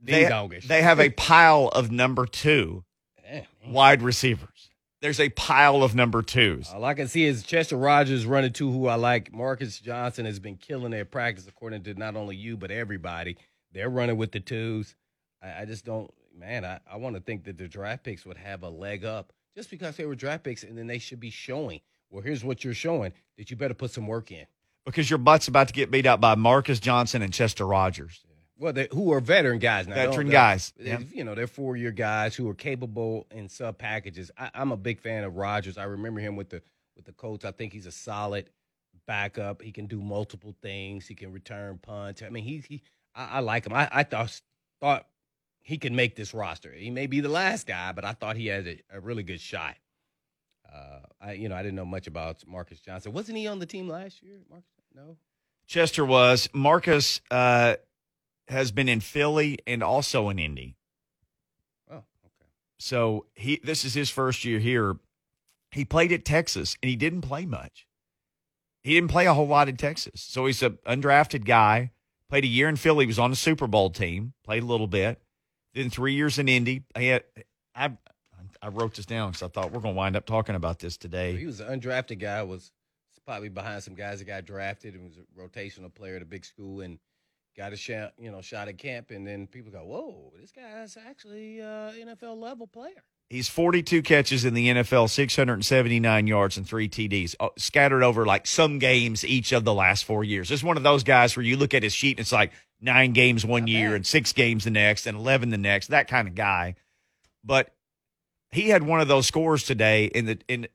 [0.00, 0.28] they,
[0.66, 2.84] they have a pile of number two
[3.22, 4.70] Damn, wide receivers.
[5.00, 6.70] There's a pile of number twos.
[6.72, 9.34] All I can see is Chester Rogers running two, who I like.
[9.34, 13.36] Marcus Johnson has been killing their practice, according to not only you, but everybody.
[13.74, 14.94] They're running with the twos.
[15.42, 18.38] I, I just don't, man, I, I want to think that the draft picks would
[18.38, 21.30] have a leg up just because they were draft picks, and then they should be
[21.30, 24.46] showing, well, here's what you're showing, that you better put some work in.
[24.86, 28.24] because your butt's about to get beat out by Marcus Johnson and Chester Rogers.
[28.56, 29.96] Well, they, who are veteran guys now.
[29.96, 31.00] Veteran guys, yeah.
[31.12, 34.30] You know, they're four year guys who are capable in sub packages.
[34.38, 35.76] I, I'm a big fan of Rogers.
[35.76, 36.62] I remember him with the
[36.94, 37.44] with the Colts.
[37.44, 38.48] I think he's a solid
[39.06, 39.60] backup.
[39.60, 41.06] He can do multiple things.
[41.08, 42.22] He can return punts.
[42.22, 42.82] I mean, he he.
[43.14, 43.72] I, I like him.
[43.72, 44.40] I, I thought
[44.80, 45.06] thought
[45.60, 46.72] he could make this roster.
[46.72, 49.40] He may be the last guy, but I thought he had a, a really good
[49.40, 49.76] shot.
[50.72, 53.12] Uh, I you know I didn't know much about Marcus Johnson.
[53.12, 54.38] Wasn't he on the team last year?
[54.50, 54.68] Marcus?
[54.94, 55.16] No.
[55.66, 56.48] Chester was.
[56.52, 57.76] Marcus uh,
[58.48, 60.76] has been in Philly and also in Indy.
[61.90, 62.50] Oh, okay.
[62.78, 64.96] So he this is his first year here.
[65.70, 67.86] He played at Texas and he didn't play much.
[68.82, 70.20] He didn't play a whole lot in Texas.
[70.20, 71.92] So he's an undrafted guy.
[72.34, 73.06] Played a year in Philly.
[73.06, 74.32] Was on the Super Bowl team.
[74.42, 75.22] Played a little bit.
[75.72, 76.82] Then three years in Indy.
[76.98, 77.22] He had,
[77.76, 77.92] I
[78.60, 80.96] I wrote this down because I thought we're going to wind up talking about this
[80.96, 81.36] today.
[81.36, 82.42] he was an undrafted guy.
[82.42, 82.72] Was
[83.24, 86.44] probably behind some guys that got drafted and was a rotational player at a big
[86.44, 86.98] school and
[87.56, 89.12] got a shot, you know, shot at camp.
[89.12, 94.44] And then people go, "Whoa, this guy's actually uh, NFL level player." He's 42 catches
[94.44, 99.52] in the NFL, 679 yards and three TDs, uh, scattered over like some games each
[99.52, 100.50] of the last four years.
[100.50, 103.12] It's one of those guys where you look at his sheet and it's like nine
[103.12, 103.96] games one Not year bad.
[103.96, 106.74] and six games the next and 11 the next, that kind of guy.
[107.42, 107.74] But
[108.50, 110.68] he had one of those scores today in the in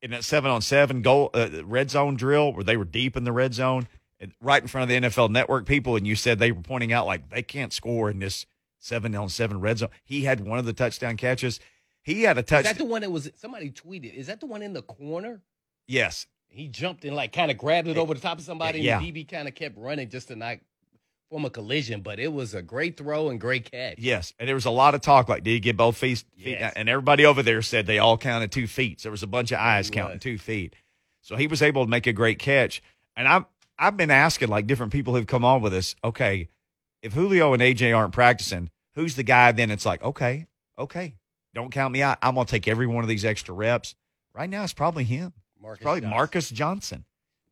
[0.00, 3.24] in that seven on seven goal uh, red zone drill where they were deep in
[3.24, 3.88] the red zone
[4.40, 7.06] right in front of the NFL Network people, and you said they were pointing out
[7.06, 8.46] like they can't score in this
[8.78, 9.88] seven on seven red zone.
[10.04, 11.60] He had one of the touchdown catches.
[12.04, 12.64] He had a touch.
[12.64, 14.14] Is that the one that was somebody tweeted?
[14.14, 15.40] Is that the one in the corner?
[15.88, 18.98] yes, He jumped and like kind of grabbed it over the top of somebody, Yeah.
[19.00, 20.58] and DB kind of kept running just to not
[21.30, 22.00] form a collision.
[22.02, 23.98] But it was a great throw and great catch.
[23.98, 26.24] yes, and there was a lot of talk like, did he get both feet?
[26.36, 26.58] feet?
[26.60, 26.72] Yes.
[26.76, 29.00] And everybody over there said they all counted two feet.
[29.00, 30.22] So there was a bunch of eyes He counting was.
[30.22, 30.74] two feet.
[31.22, 32.82] So he was able to make a great catch.
[33.16, 33.44] And I've
[33.78, 35.96] I've been asking like different people who've come on with us.
[36.04, 36.48] Okay,
[37.02, 39.50] if Julio and AJ aren't practicing, who's the guy?
[39.52, 40.46] Then it's like, okay,
[40.78, 41.16] okay,
[41.54, 42.18] don't count me out.
[42.22, 43.94] I'm gonna take every one of these extra reps.
[44.34, 45.32] Right now, it's probably him.
[45.60, 46.16] Marcus probably Johnson.
[46.16, 47.04] Marcus Johnson,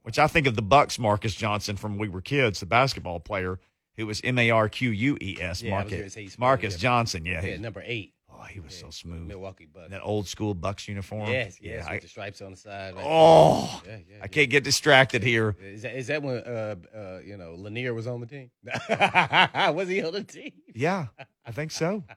[0.03, 3.59] which I think of the Bucks Marques Johnson from we were kids, the basketball player
[3.97, 5.63] who was M A R Q U E S.
[5.63, 6.77] Yeah, I was gonna Marcus Marcus.
[6.77, 7.25] Johnson.
[7.25, 8.15] Yeah, Yeah, number eight.
[8.31, 9.27] oh, he was Yeah, so smooth.
[9.29, 9.91] Milwaukee Bucks.
[9.91, 11.29] That old school Bucks uniform.
[11.31, 12.95] Yes, yes, Yeah, I- with the stripes on the side.
[12.97, 13.05] right?
[13.07, 15.57] oh, yeah, yeah, I can't get distracted here.
[15.63, 18.51] Is that, is that when uh uh you know Lanier was on the team?
[19.77, 20.53] was he on the team?
[20.75, 21.07] Yeah,
[21.47, 22.05] I think so.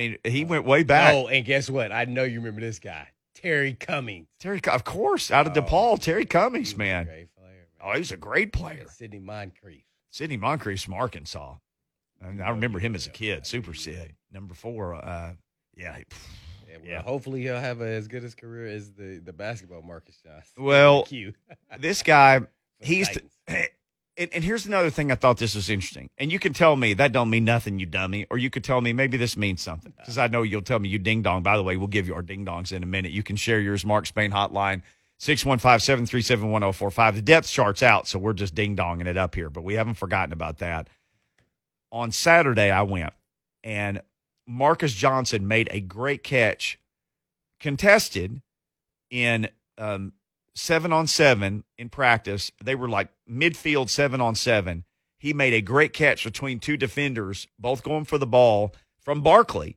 [0.00, 1.12] I mean, he went way back.
[1.14, 1.92] Oh, and guess what?
[1.92, 4.28] I know you remember this guy, Terry Cummings.
[4.38, 5.60] Terry, of course, out of Oh.
[5.60, 7.04] DePaul, Terry He Cummings, was man.
[7.04, 7.66] great player.
[7.82, 8.86] Oh, he's a great player.
[8.88, 9.82] Sidney Moncrief.
[10.10, 11.56] Sidney Moncrief from Arkansas.
[12.22, 14.14] And I Oh, remember him as a kid, super Sid.
[14.32, 15.34] Number four, uh,
[15.76, 15.96] yeah.
[15.98, 16.04] he-
[16.68, 17.02] Yeah, well, Yeah.
[17.02, 20.64] hopefully he'll have a, as good as career as the the basketball Marques Johnson.
[20.64, 21.06] Well.
[21.78, 22.38] This guy,
[22.80, 23.08] the he's.
[24.20, 26.10] And, and here's another thing I thought this was interesting.
[26.18, 28.26] And you can tell me that don't mean nothing, you dummy.
[28.30, 29.94] Or you could tell me maybe this means something.
[29.96, 31.42] Because I know you'll tell me you ding dong.
[31.42, 33.12] By the way, we'll give you our ding dongs in a minute.
[33.12, 34.82] You can share yours, Mark Spain hotline,
[35.18, 37.14] 615 737 1045.
[37.14, 39.94] The depth chart's out, so we're just ding donging it up here, but we haven't
[39.94, 40.88] forgotten about that.
[41.90, 43.14] On Saturday, I went,
[43.64, 44.02] and
[44.46, 46.78] Marcus Johnson made a great catch,
[47.58, 48.42] contested
[49.10, 50.12] in um,
[50.54, 52.50] seven on seven in practice.
[52.62, 54.84] They were like midfield seven on seven.
[55.18, 59.76] He made a great catch between two defenders, both going for the ball from Barkley.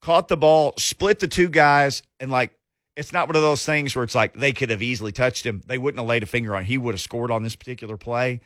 [0.00, 2.52] Caught the ball, split the two guys, and like
[2.96, 5.62] it's not one of those things where it's like they could have easily touched him.
[5.66, 6.64] They wouldn't have laid a finger on.
[6.64, 8.40] He would have scored on this particular play.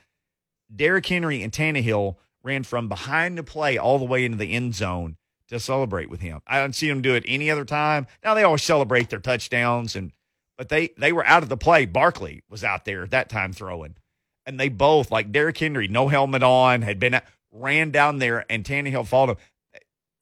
[0.74, 4.74] Derrick Henry and Tannehill ran from behind the play all the way into the end
[4.74, 5.16] zone
[5.48, 6.40] to celebrate with him.
[6.46, 8.06] I don't see them do it any other time.
[8.24, 10.12] Now they always celebrate their touchdowns and
[10.56, 11.86] but they they were out of the play.
[11.86, 13.96] Barkley was out there at that time throwing,
[14.44, 17.20] and they both like Derrick Henry, no helmet on, had been
[17.52, 19.36] ran down there, and Tannehill followed him.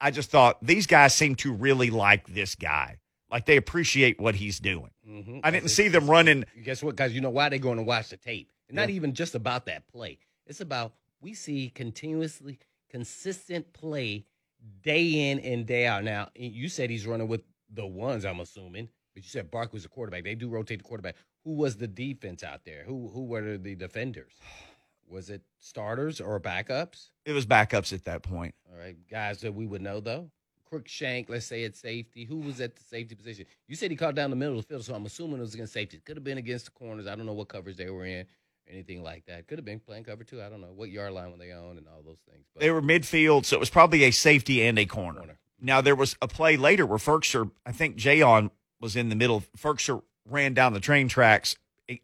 [0.01, 2.99] I just thought these guys seem to really like this guy,
[3.31, 4.91] like they appreciate what he's doing.
[5.09, 5.41] Mhm.
[5.43, 6.45] I didn't see them running.
[6.63, 7.15] Guess what, guys?
[7.15, 8.51] You know why they're going to watch the tape?
[8.69, 8.97] It's not Yeah.
[8.97, 10.19] even just about that play.
[10.47, 12.59] It's about we see continuously
[12.91, 14.27] consistent play
[14.83, 16.05] day in and day out.
[16.05, 18.25] Now you said he's running with the ones.
[18.25, 20.25] I'm assuming, but you said Bark was the quarterback.
[20.25, 21.17] They do rotate the quarterback.
[21.45, 22.85] Who was the defense out there?
[22.87, 24.33] Who who were the defenders?
[25.09, 27.11] Was it starters or backups?
[27.25, 28.55] It was backups at that point.
[28.71, 30.31] All right, guys that we would know though.
[30.73, 32.25] Cruikshank, let's say at safety.
[32.25, 33.47] Who was at the safety position?
[33.69, 35.55] You said he caught down the middle of the field, so I'm assuming it was
[35.55, 36.01] against safety.
[36.05, 37.07] Could have been against the corners.
[37.07, 39.47] I don't know what coverage they were in, or anything like that.
[39.47, 40.43] Could have been playing cover two.
[40.43, 42.47] I don't know what yard line were they on and all those things.
[42.55, 45.19] But They were midfield, so it was probably a safety and a corner.
[45.21, 45.39] corner.
[45.61, 48.51] Now there was a play later where Firkser, I think Jayon
[48.85, 49.43] was in the middle.
[49.59, 51.57] Firkser ran down the train tracks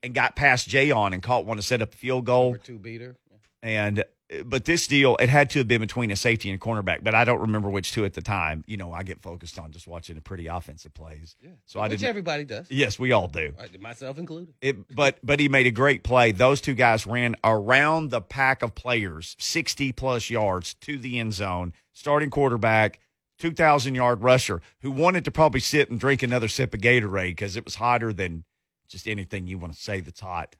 [0.02, 2.54] and- got past Jayon and caught one to set up a field goal.
[2.54, 3.16] Cover two beater.
[3.62, 4.04] And
[4.46, 7.16] but this deal, it had to have been between a safety and a cornerback, but
[7.16, 8.62] I don't remember which two at the time.
[8.66, 11.34] You know, I get focused on just watching the pretty offensive plays.
[11.42, 11.50] Yeah.
[11.66, 12.08] So I Which didn't.
[12.10, 12.70] everybody does.
[12.70, 13.52] Yes, we all do.
[13.58, 14.54] Uh, myself included.
[14.62, 16.30] It, but but he made a great play.
[16.32, 21.34] Those two guys ran around the pack of players, sixty plus yards to the end
[21.34, 21.72] zone.
[21.92, 23.00] Starting quarterback,
[23.40, 27.30] two thousand yard rusher, who wanted to probably sit and drink another sip of Gatorade
[27.30, 28.44] because it was hotter than
[28.88, 30.54] just anything you want to say that's hot.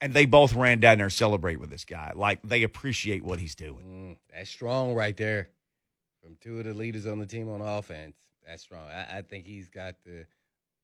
[0.00, 3.38] And they both ran down there and celebrate with this guy, like they appreciate what
[3.38, 3.84] he's doing.
[3.84, 5.50] Mm, that's strong right there.
[6.22, 8.16] From two of the leaders on the team on offense.
[8.46, 8.88] That's strong.
[8.88, 10.26] I, I think he's got the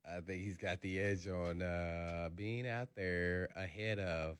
[0.06, 4.36] I think he's got the edge on uh, being out there ahead of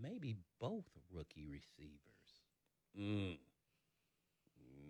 [0.00, 1.98] maybe both rookie receivers.
[2.98, 3.38] Mm,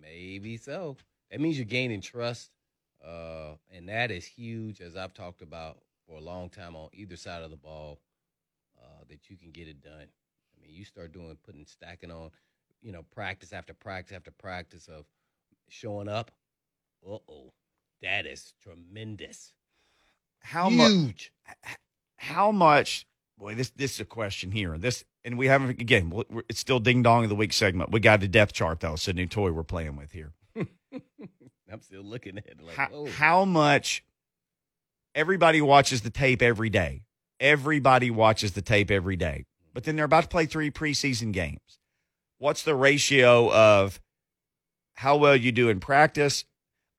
[0.00, 0.96] maybe so.
[1.30, 2.50] That means you're gaining trust.
[3.04, 7.16] Uh, and that is huge, as I've talked about for a long time on either
[7.16, 8.00] side of the ball,
[8.82, 9.92] uh, that you can get it done.
[10.02, 12.30] I mean, you start doing putting stacking on,
[12.82, 15.04] you know, practice after practice after practice of
[15.68, 16.30] showing up.
[17.06, 17.52] Uh oh,
[18.02, 19.52] that is tremendous.
[20.40, 20.90] How much?
[20.90, 21.32] Huge.
[22.16, 23.06] how much
[23.38, 24.76] boy this this is a question here.
[24.78, 26.12] This and we haven't again
[26.48, 27.90] it's still ding dong of the week segment.
[27.90, 28.94] We got the depth chart though.
[28.94, 30.32] It's a new toy we're playing with here.
[31.70, 34.02] I'm still looking at it like, how, how much
[35.14, 37.02] everybody watches the tape every day.
[37.40, 39.44] Everybody watches the tape every day.
[39.74, 41.78] But then they're about to play three preseason games.
[42.38, 44.00] What's the ratio of
[44.94, 46.44] how well you do in practice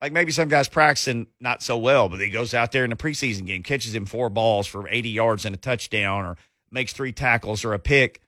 [0.00, 2.96] like maybe some guys practicing not so well, but he goes out there in the
[2.96, 6.36] preseason game, catches him four balls for 80 yards and a touchdown, or
[6.70, 8.20] makes three tackles or a pick.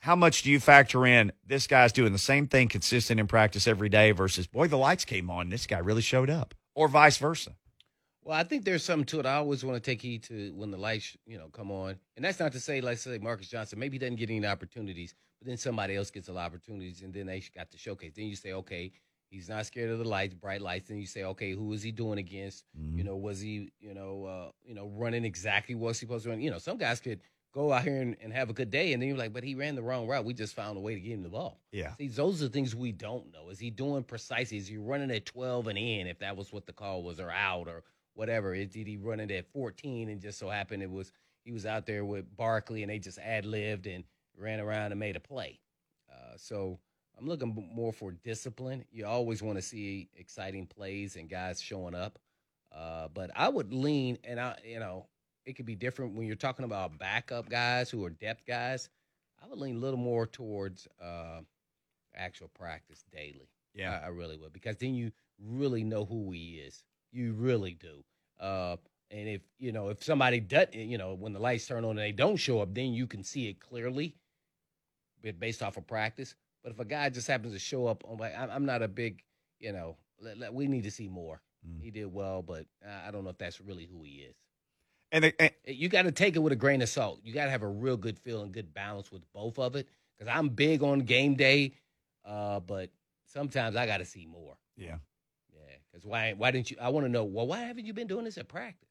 [0.00, 3.66] How much do you factor in this guy's doing the same thing consistent in practice
[3.66, 7.16] every day versus, boy, the lights came on, this guy really showed up, or vice
[7.16, 7.56] versa?
[8.22, 9.26] Well, I think there's something to it.
[9.26, 11.96] I always want to take heed to when the lights, you know, come on.
[12.16, 15.14] And that's not to say, like say Marcus Johnson, maybe he doesn't get any opportunities,
[15.40, 18.12] but then somebody else gets a lot of opportunities, and then they got to showcase.
[18.14, 18.92] Then you say, okay,
[19.30, 20.90] He's not scared of the lights, bright lights.
[20.90, 22.64] And you say, okay, who is he doing against?
[22.78, 22.96] Mhm.
[22.98, 26.30] You know, was he, you know, uh, you know, running exactly what he's supposed to
[26.30, 26.40] run?
[26.40, 27.20] You know, some guys could
[27.52, 29.54] go out here and, and have a good day, and then you're like, but he
[29.54, 30.24] ran the wrong route.
[30.24, 31.58] We just found a way to get him the ball.
[31.72, 31.94] Yeah.
[31.96, 33.48] See, those are things we don't know.
[33.48, 34.58] Is he doing precisely?
[34.58, 37.30] Is he running at 12 and in, if that was what the call was, or
[37.30, 37.82] out, or
[38.14, 38.54] whatever?
[38.54, 41.12] Is, did he run it at 14 and just so happened it was
[41.44, 44.04] he was out there with Barkley and they just ad libbed and
[44.36, 45.58] ran around and made a play?
[46.12, 46.78] Uh, so
[47.18, 48.84] I'm looking more for discipline.
[48.92, 52.18] You always want to see exciting plays and guys showing up.
[52.74, 55.06] Uh, but I would lean, and I, you know,
[55.46, 58.90] it could be different when you're talking about backup guys who are depth guys.
[59.42, 61.40] I would lean a little more towards uh,
[62.14, 63.48] actual practice daily.
[63.74, 64.00] Yeah.
[64.02, 66.82] I, I really would because then you really know who he is.
[67.12, 68.04] You really do.
[68.40, 68.76] Uh,
[69.10, 71.98] and if you know if somebody does, you know, when the lights turn on and
[71.98, 74.16] they don't show up, then you can see it clearly,
[75.38, 76.34] based off of practice.
[76.66, 79.22] But if a guy just happens to show up, I'm like, I'm not a big,
[79.60, 79.96] you know,
[80.50, 81.40] we need to see more.
[81.64, 81.80] Mm.
[81.80, 84.34] He did well, but I I don't know if that's really who he is.
[85.12, 87.20] And, and You got to take it with a grain of salt.
[87.22, 89.86] You got to have a real good feel and good balance with both of it.
[90.18, 91.74] Because I'm big on game day,
[92.24, 92.90] uh, but
[93.26, 94.56] sometimes I got to see more.
[94.76, 94.96] yeah.
[95.54, 95.76] Yeah.
[95.92, 96.32] Because why?
[96.32, 96.78] Why didn't you?
[96.80, 97.22] I want to know.
[97.22, 98.88] Well, why haven't you been doing this at practice?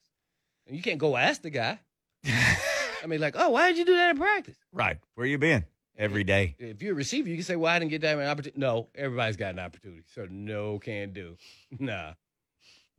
[0.65, 1.77] And you can't go ask the guy.
[2.25, 4.55] I mean, like, oh, why did you do that in practice?
[4.71, 4.97] right.
[5.15, 5.65] Where you been?
[5.97, 6.55] Every day.
[6.59, 9.37] If you're a receiver, you can say, "Well, I didn't get that opportunity." No, everybody's
[9.37, 11.37] got an opportunity, so no can do.
[11.79, 12.13] Nah.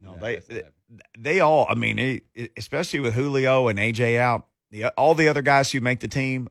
[0.03, 0.63] No, Nah, they,
[1.19, 1.67] they all.
[1.71, 5.73] I mean, it, it- especially with Julio and AJ out, the all the other guys
[5.73, 6.49] who make the team,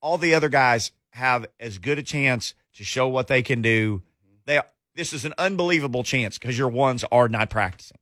[0.00, 3.98] all the other guys have as good a chance to show what they can do.
[3.98, 4.34] Mm-hmm.
[4.46, 4.60] They
[4.94, 7.98] this is an unbelievable chance because your ones are not practicing.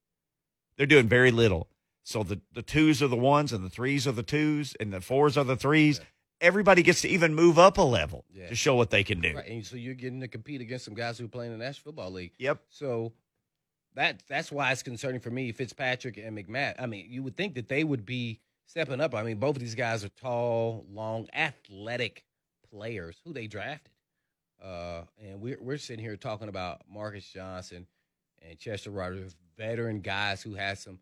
[0.76, 1.68] They're doing very little.
[2.02, 5.00] So the the twos are the ones, and the threes are the twos, and the
[5.00, 5.98] fours are the threes.
[5.98, 6.04] Yeah.
[6.40, 8.48] Everybody gets to even move up a level Yeah.
[8.48, 9.34] to show what they can do.
[9.34, 11.64] Right, and so you're getting to compete against some guys who are playing in the
[11.64, 12.32] National Football League.
[12.38, 12.60] Yep.
[12.68, 13.12] So
[13.94, 16.74] that that's why it's concerning for me, Fitzpatrick and McMath.
[16.78, 19.14] I mean, you would think that they would be stepping up.
[19.14, 22.24] I mean, both of these guys are tall, long, athletic
[22.70, 23.90] players who they drafted.
[24.62, 27.86] Uh, and we're we're sitting here talking about Marcus Johnson
[28.48, 30.98] and Chester Rogers, veteran guys who had some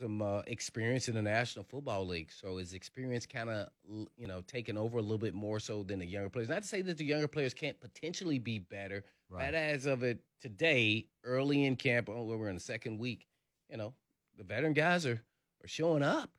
[0.00, 2.30] some uh, experience in the National Football League.
[2.32, 3.68] So his experience kind of
[4.16, 6.48] you know taking over a little bit more so than the younger players?
[6.48, 9.46] Not to say that the younger players can't potentially be better, Right.
[9.46, 13.26] but as of it today, early in camp, oh, we're in the second week.
[13.70, 13.94] You know,
[14.36, 15.20] the veteran guys are
[15.64, 16.30] are showing up.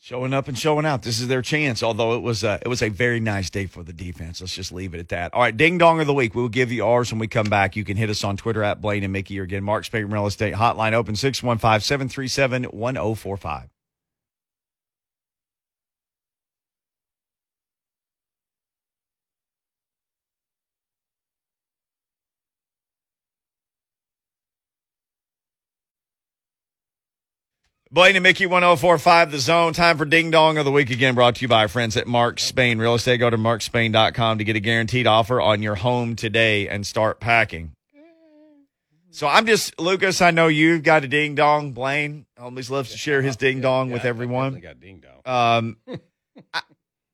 [0.00, 1.02] Showing up and showing out.
[1.02, 1.80] This is their chance.
[1.82, 4.40] Although it was a, it was a very nice day for the defense.
[4.40, 5.32] Let's just leave it at that.
[5.34, 6.34] All right, ding dong of the week.
[6.34, 7.76] We'll give you ours when we come back.
[7.76, 10.26] You can hit us on Twitter at Blaine and Mickey or again Mark Spain Real
[10.26, 13.68] Estate Hotline open 615-737-1045.
[27.92, 29.72] Blaine and Mickey 1045 The Zone.
[29.72, 32.06] Time for Ding Dong of the Week again, brought to you by our friends at
[32.06, 33.18] Mark Spain Real Estate.
[33.18, 37.72] Go to markspain.com to get a guaranteed offer on your home today and start packing.
[39.10, 41.72] So I'm just, Lucas, I know you've got a ding dong.
[41.72, 44.52] Blaine always loves to share his ding dong Yeah, with everyone.
[44.60, 45.76] definitely got ding dong.
[45.88, 46.00] Um,
[46.54, 46.60] I,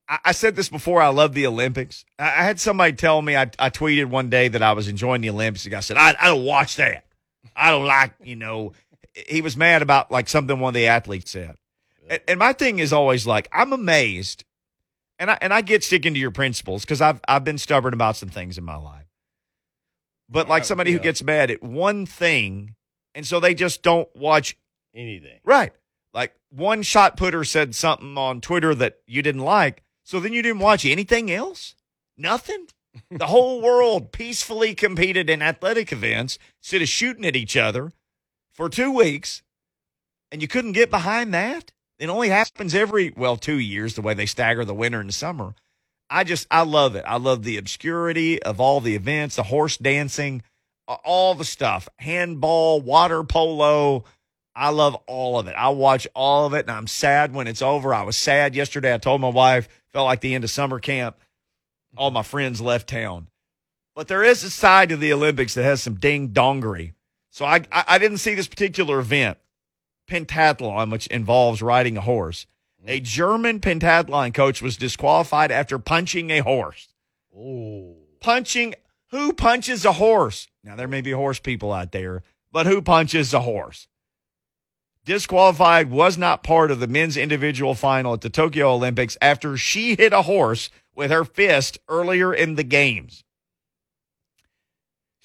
[0.06, 1.00] I I said this before.
[1.00, 2.04] I love the Olympics.
[2.18, 3.34] I, I had somebody tell me.
[3.34, 5.64] I, I tweeted one day that I was enjoying the Olympics.
[5.64, 7.06] The guy said, "I, I don't watch that.
[7.56, 8.72] I don't like." You know,
[9.28, 11.56] he was mad about like something one of the athletes said.
[12.08, 14.44] And, and my thing is always like, I'm amazed,
[15.18, 18.16] and I and I get sticking to your principles because I've I've been stubborn about
[18.16, 19.06] some things in my life.
[20.28, 22.74] But like somebody who gets mad at one thing,
[23.14, 24.56] and so they just don't watch
[24.96, 25.40] Anything.
[25.44, 25.72] Right.
[26.14, 29.82] Like one shot putter said something on Twitter that you didn't like.
[30.04, 31.74] So then you didn't watch anything else?
[32.16, 32.68] Nothing?
[33.10, 37.92] The whole world peacefully competed in athletic events instead of shooting at each other
[38.56, 39.42] for two weeks.
[40.32, 41.72] And you couldn't get behind that?
[41.98, 45.14] It only happens every, well, two years, the way they stagger the winter and the
[45.14, 45.54] summer.
[46.10, 47.04] I just, I love it.
[47.06, 50.42] I love the obscurity of all the events, the horse dancing,
[50.86, 54.04] all the stuff, handball, water polo.
[54.54, 55.54] I love all of it.
[55.56, 57.92] I watch all of it, and I'm sad when it's over.
[57.92, 58.94] I was sad yesterday.
[58.94, 61.16] I told my wife, felt like the end of summer camp.
[61.96, 63.28] All my friends left town.
[63.94, 66.92] But there is a side to the Olympics that has some ding dongery.
[67.36, 69.36] So I, I, I didn't see this particular event,
[70.10, 72.46] pentathlon, which involves riding a horse.
[72.86, 73.04] A mm.
[73.04, 76.88] German pentathlon coach was disqualified after punching a horse.
[77.36, 77.96] Oh.
[78.20, 78.74] Punching,
[79.10, 80.48] who punches a horse?
[80.64, 82.22] Now, there may be horse people out there,
[82.52, 83.86] but who punches a horse?
[85.04, 89.94] Disqualified was not part of the men's individual final at the Tokyo Olympics after she
[89.94, 93.24] hit a horse with her fist earlier in the games.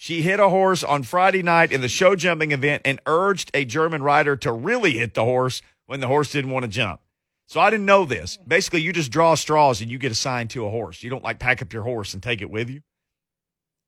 [0.01, 3.65] She hit a horse on Friday night in the show jumping event and urged a
[3.65, 7.01] German rider to really hit the horse when the horse didn't want to jump.
[7.45, 8.37] So I didn't know this.
[8.37, 11.03] Basically, you just draw straws and you get assigned to a horse.
[11.03, 12.81] You don't like pack up your horse and take it with you.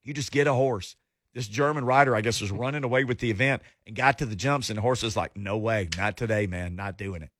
[0.04, 0.96] You just get a horse.
[1.34, 4.36] This German rider, I guess, was running away with the event and got to the
[4.36, 7.32] jumps, and the horse was like, "No way, not today, man, not doing it."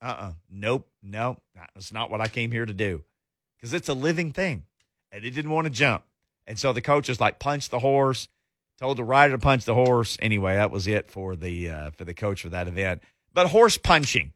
[0.00, 0.26] Uh uh-uh.
[0.26, 1.38] uh nope, no,
[1.74, 3.02] that's not what I came here to do,
[3.56, 4.66] because it's a living thing,
[5.10, 6.04] and it didn't want to jump,
[6.50, 8.26] and so the coach was like, "Punch the horse,"
[8.80, 10.18] told the rider to punch the horse.
[10.20, 13.02] Anyway, that was it for the uh, for the coach for that event.
[13.32, 14.32] But horse punching,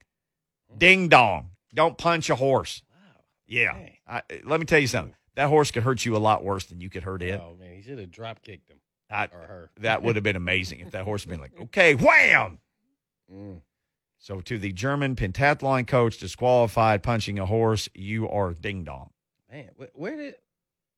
[0.78, 2.82] ding dong, don't punch a horse.
[2.88, 3.22] Wow.
[3.48, 6.66] Yeah, I, let me tell you something that horse could hurt you a lot worse
[6.66, 7.40] than you could hurt it.
[7.42, 8.78] Oh man, he should have drop kicked him
[9.10, 9.70] I, or her.
[9.80, 12.60] That would have been amazing if that horse had been like, okay, wham.
[13.32, 13.60] Mm.
[14.18, 19.10] So to the German pentathlon coach disqualified punching a horse, you are ding dong.
[19.50, 20.34] Man, where did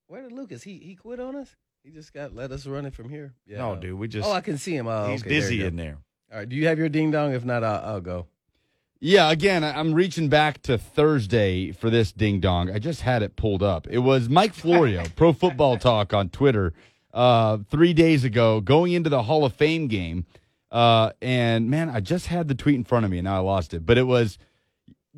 [0.09, 0.63] where did Lucas?
[0.63, 1.55] He he quit on us.
[1.83, 3.35] He just got let us run it from here.
[3.47, 3.59] Yeah.
[3.59, 4.29] No, dude, we just.
[4.29, 4.87] Oh, I can see him.
[4.89, 5.99] Oh, he's okay, busy there in there.
[6.33, 7.33] All right, do you have your ding dong?
[7.33, 8.27] If not, I'll, I'll go.
[8.99, 12.71] Yeah, again, I'm reaching back to Thursday for this ding dong.
[12.71, 13.87] I just had it pulled up.
[13.91, 16.73] It was Mike Florio, Pro Football Talk on Twitter,
[17.13, 20.25] uh, three days ago, going into the Hall of Fame game.
[20.71, 23.41] Uh, and man, I just had the tweet in front of me and now I
[23.41, 23.85] lost it.
[23.85, 24.39] But it was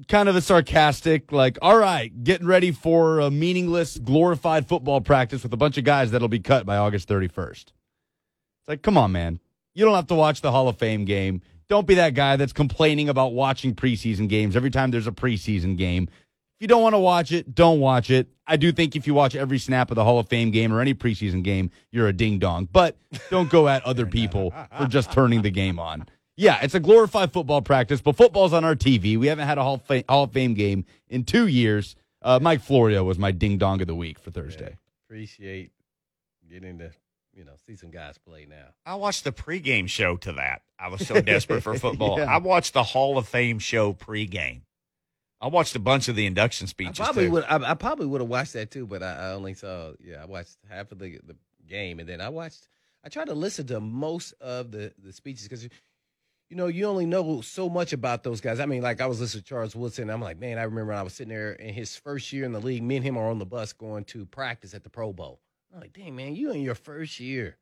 [0.07, 5.43] kind of a sarcastic, like, all right, getting ready for a meaningless, glorified football practice
[5.43, 7.53] with a bunch of guys that'll be cut by August 31st.
[7.53, 9.41] It's like, come on, man.
[9.75, 11.43] You don't have to watch the Hall of Fame game.
[11.69, 15.77] Don't be that guy that's complaining about watching preseason games every time there's a preseason
[15.77, 16.05] game.
[16.05, 18.29] If you don't want to watch it, don't watch it.
[18.47, 20.81] I do think if you watch every snap of the Hall of Fame game or
[20.81, 22.69] any preseason game, you're a ding dong.
[22.73, 22.97] But
[23.31, 26.07] don't go at other people for just turning the game on.
[26.39, 29.19] Yeah, it's a glorified football practice, but football's on our TV.
[29.19, 31.97] We haven't had a Hall of Fame, Hall of Fame game in two years.
[32.23, 34.71] Uh, Mike Florio was my ding dong of the week for Thursday.
[34.71, 35.73] Yeah, appreciate
[36.49, 36.93] getting to
[37.39, 38.67] you know, see some guys play now.
[38.85, 40.63] I watched the pregame show to that.
[40.79, 42.19] I was so desperate for football.
[42.19, 42.25] yeah.
[42.25, 44.63] I watched the Hall of Fame show pregame.
[45.41, 46.99] I watched a bunch of the induction speeches.
[46.99, 47.31] I probably too.
[47.31, 47.45] would.
[47.45, 49.93] I, I, probably would have watched that too, but I, I, only saw.
[50.05, 51.37] Yeah, I watched half of the the
[51.69, 52.67] game, and then I watched.
[53.05, 55.69] I tried to listen to most of the the speeches because,
[56.49, 58.59] you know, you only know so much about those guys.
[58.59, 60.09] I mean, like I was listening to Charles Woodson.
[60.09, 62.61] I'm like, man, I remember I was sitting there in his first year in the
[62.61, 62.83] league.
[62.83, 65.41] Me and him are on the bus going to practice at the Pro Bowl.
[65.73, 67.59] I'm like, dang, man, you in your first year,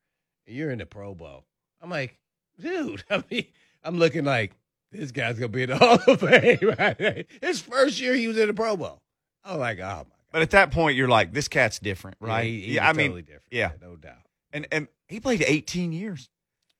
[0.46, 1.44] you're in the Pro Bowl.
[1.82, 2.18] I'm like,
[2.60, 3.46] dude, I mean,
[3.82, 4.52] I'm looking like
[4.92, 6.58] this guy's gonna be in the Hall of Fame.
[6.78, 7.26] Right?
[7.42, 9.02] His first year, he was in the Pro Bowl.
[9.44, 10.06] I'm like, oh my god.
[10.32, 12.42] But at that point, you're like, this cat's different, right?
[12.42, 13.44] Yeah, he, he yeah I totally mean, different.
[13.50, 13.70] Yeah.
[13.80, 14.26] yeah, no doubt.
[14.52, 16.28] And and he played 18 years.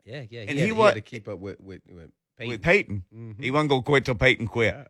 [0.06, 0.42] Yeah, yeah.
[0.42, 2.50] He and had, he, was to keep up with with, with Peyton.
[2.50, 3.42] With Peyton, mm-hmm.
[3.42, 4.74] he wasn't gonna quit till Peyton quit.
[4.74, 4.84] Yeah.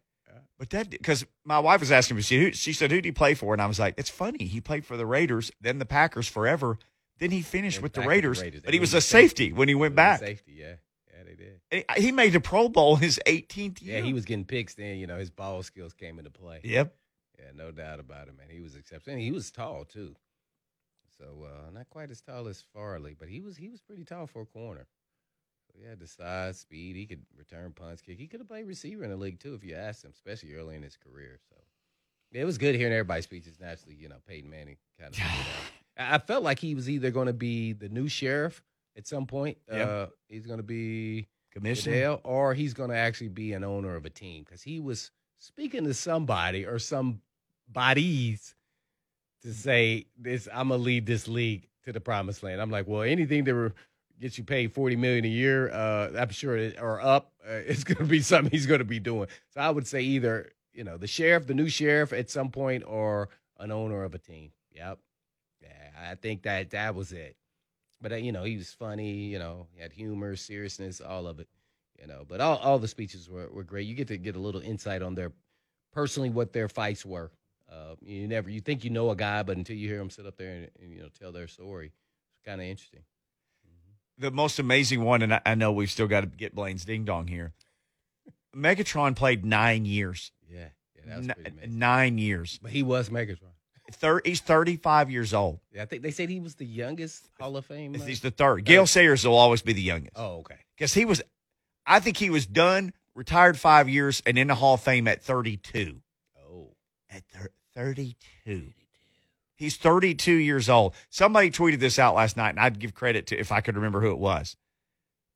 [0.59, 3.35] But that because my wife was asking me, she, she said, "Who do you play
[3.35, 4.45] for?" And I was like, "It's funny.
[4.45, 6.79] He played for the Raiders, then the Packers forever,
[7.19, 9.75] then he finished with the Raiders, the Raiders, but he was a safety, when he
[9.75, 10.21] went back.
[10.21, 10.75] Safety, yeah,
[11.12, 12.03] yeah, they did.
[12.03, 13.99] He made the Pro Bowl his 18th year.
[13.99, 14.99] Yeah, he was getting picks then.
[14.99, 16.61] You know, his ball skills came into play.
[16.62, 16.95] Yep.
[17.39, 18.49] Yeah, no doubt about it, man.
[18.51, 19.19] He was exceptional.
[19.19, 20.14] He was tall too.
[21.19, 24.27] So uh, not quite as tall as Farley, but he was he was pretty tall
[24.27, 24.87] for a corner.
[25.77, 26.97] So he had the size, speed.
[26.97, 28.18] He could return punts, kick.
[28.18, 30.77] He could have played receiver in the league too if you asked him, especially early
[30.77, 31.39] in his career.
[31.49, 31.57] So
[32.33, 33.59] yeah, it was good hearing everybody's speeches.
[33.61, 35.72] Naturally, you know, Peyton Manning kind of.
[35.99, 38.62] I felt like he was either going to be the new sheriff
[38.97, 39.59] at some point.
[39.70, 39.89] Yep.
[39.89, 44.05] Uh, he's going to be commissioner, or he's going to actually be an owner of
[44.05, 47.20] a team because he was speaking to somebody or some
[47.68, 48.55] bodies
[49.43, 50.49] to say this.
[50.53, 52.61] I'm gonna lead this league to the promised land.
[52.61, 53.72] I'm like, well, anything that
[54.21, 57.85] gets you paid forty million a year, uh, I'm sure, it, or up, uh, it's
[57.85, 59.29] going to be something he's going to be doing.
[59.51, 62.85] So I would say either you know the sheriff, the new sheriff at some point,
[62.87, 64.51] or an owner of a team.
[64.75, 64.99] Yep.
[65.62, 67.37] yeah, I think that that was it.
[68.01, 69.12] But uh, you know, he was funny.
[69.12, 71.49] You know, he had humor, seriousness, all of it.
[72.01, 73.87] You know, but all all the speeches were were great.
[73.87, 75.33] You get to get a little insight on their
[75.93, 77.31] personally what their fights were.
[77.71, 80.27] Uh, you never you think you know a guy, but until you hear him sit
[80.27, 83.01] up there and, and you know tell their story, it's kind of interesting.
[84.19, 87.05] The most amazing one, and I, I know we've still got to get Blaine's ding
[87.05, 87.53] dong here.
[88.55, 90.33] Megatron played nine years.
[90.49, 92.59] Yeah, yeah, that was N- nine years.
[92.62, 93.53] But he was Megatron.
[93.93, 95.61] Thir- he's 35 years old.
[95.73, 97.95] Yeah, I think they said he was the youngest Hall of Fame.
[97.95, 98.64] He's the third.
[98.64, 100.17] Gale Sayers will always be the youngest.
[100.17, 100.57] Oh, okay.
[100.77, 101.23] Because he was,
[101.87, 105.23] I think he was done, retired five years, and in the Hall of Fame at
[105.23, 106.01] 32.
[106.43, 106.75] Oh.
[107.11, 108.73] At thir- 32.
[109.59, 109.65] 32.
[109.65, 110.95] He's 32 years old.
[111.11, 114.01] Somebody tweeted this out last night, and I'd give credit to if I could remember
[114.01, 114.57] who it was.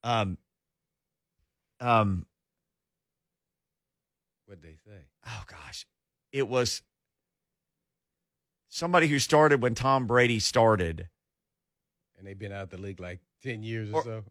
[0.02, 0.38] Um,
[1.80, 2.26] um,
[4.46, 4.98] what'd they say?
[5.26, 5.86] Oh gosh,
[6.32, 6.82] it was
[8.68, 11.08] somebody who started when Tom Brady started.
[12.18, 14.24] And they've been out the league like ten years or, so.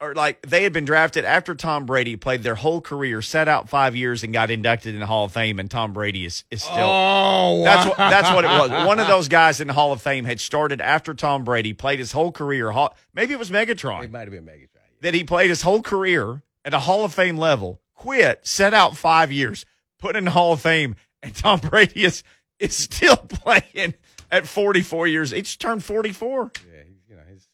[0.00, 3.68] Or like they had been drafted after Tom Brady played their whole career, sat out
[3.68, 5.58] five years, and got inducted in the Hall of Fame.
[5.58, 6.76] And Tom Brady is, is still.
[6.78, 8.86] Oh, That's what that's what it was.
[8.86, 11.98] One of those guys in the Hall of Fame had started after Tom Brady, played
[11.98, 12.72] his whole career.
[13.14, 14.04] Maybe it was Megatron.
[14.04, 14.68] It Megatron might have been Megatron.
[15.02, 18.96] that he played his whole career at a Hall of Fame level, quit, set out
[18.96, 19.64] five years,
[19.98, 22.22] put in the Hall of Fame, and Tom Brady is
[22.58, 23.94] is still playing
[24.30, 25.32] at 44 years.
[25.34, 26.52] Each turned 44.
[26.52, 26.69] Yeah, he's, you know,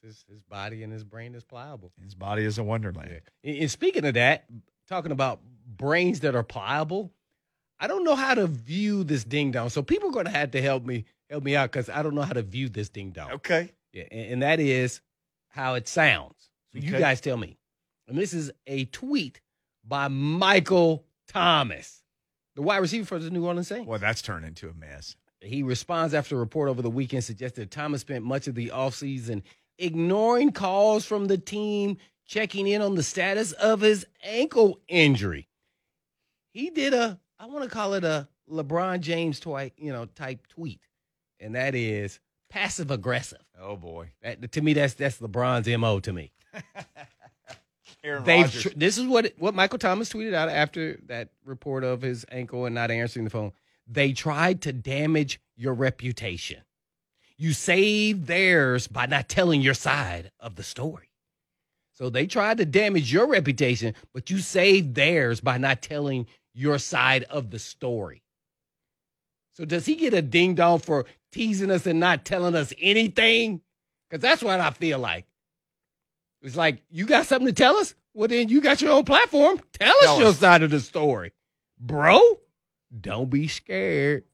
[0.06, 1.92] his, his body and his brain is pliable.
[2.02, 3.20] His body is a wonderland.
[3.42, 3.60] Yeah.
[3.60, 4.46] And, speaking of that,
[4.88, 7.12] talking about brains that are pliable,
[7.78, 9.68] I don't know how to view this ding dong.
[9.68, 12.14] So people are going to have to help me help me out because I don't
[12.14, 13.32] know how to view this ding dong.
[13.32, 13.72] Okay.
[13.92, 15.00] Yeah, and, and that is
[15.48, 16.50] how it sounds.
[16.72, 17.58] So you guys tell me.
[18.08, 19.40] And this is a tweet
[19.84, 22.02] by Michael Thomas,
[22.54, 23.86] the wide receiver for the New Orleans Saints.
[23.86, 25.16] Well, that's turned into a mess.
[25.40, 29.42] He responds after a report over the weekend suggested Thomas spent much of the offseason
[29.78, 35.48] ignoring calls from the team, checking in on the status of his ankle injury.
[36.52, 40.46] He did a, I want to call it a LeBron James twi- you know, type
[40.46, 40.80] tweet.
[41.38, 42.18] And that is
[42.48, 43.42] passive aggressive.
[43.60, 44.10] Oh boy.
[44.22, 46.32] That, to me, that's that's LeBron's MO to me.
[48.04, 52.02] Aaron They've tr- this is what what Michael Thomas tweeted out after that report of
[52.02, 53.52] his ankle and not answering the phone.
[53.86, 56.62] They tried to damage your reputation.
[57.38, 61.10] You saved theirs by not telling your side of the story.
[61.92, 66.78] So they tried to damage your reputation, but you saved theirs by not telling your
[66.78, 68.22] side of the story.
[69.54, 73.62] So does he get a ding dong for teasing us and not telling us anything?
[74.08, 75.26] Because that's what I feel like.
[76.42, 77.94] It's like, you got something to tell us?
[78.12, 79.60] Well, then you got your own platform.
[79.78, 81.32] Tell us Tell your side of the story.
[81.78, 82.20] Bro,
[82.98, 84.24] don't be scared.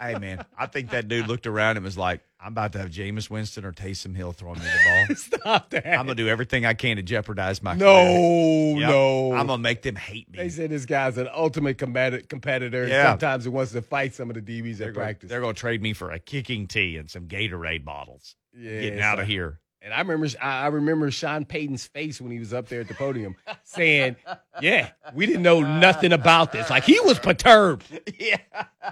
[0.00, 2.90] Hey man, I think that dude looked around and was like, "I'm about to have
[2.90, 5.16] Jameis Winston or Taysom Hill throwing me the ball.
[5.40, 5.86] Stop that.
[5.86, 8.88] I'm gonna do everything I can to jeopardize my no, Yep.
[8.88, 9.32] no.
[9.34, 12.86] I'm gonna make them hate me." they said this guy's an ultimate competi- competitor.
[12.86, 13.10] Yeah.
[13.10, 15.28] Sometimes he wants to fight some of the DBs They're at gonna, practice.
[15.30, 18.36] they're gonna trade me for a kicking tee and some Gatorade bottles.
[18.56, 19.58] yeah, Getting out so- of here.
[19.84, 22.88] And I remember, I I remember Sean Payton's face when he was up there at
[22.88, 24.16] the podium saying,
[24.60, 26.70] "Yeah, we didn't know nothing about this.
[26.70, 27.84] Like he was perturbed.
[28.18, 28.38] yeah.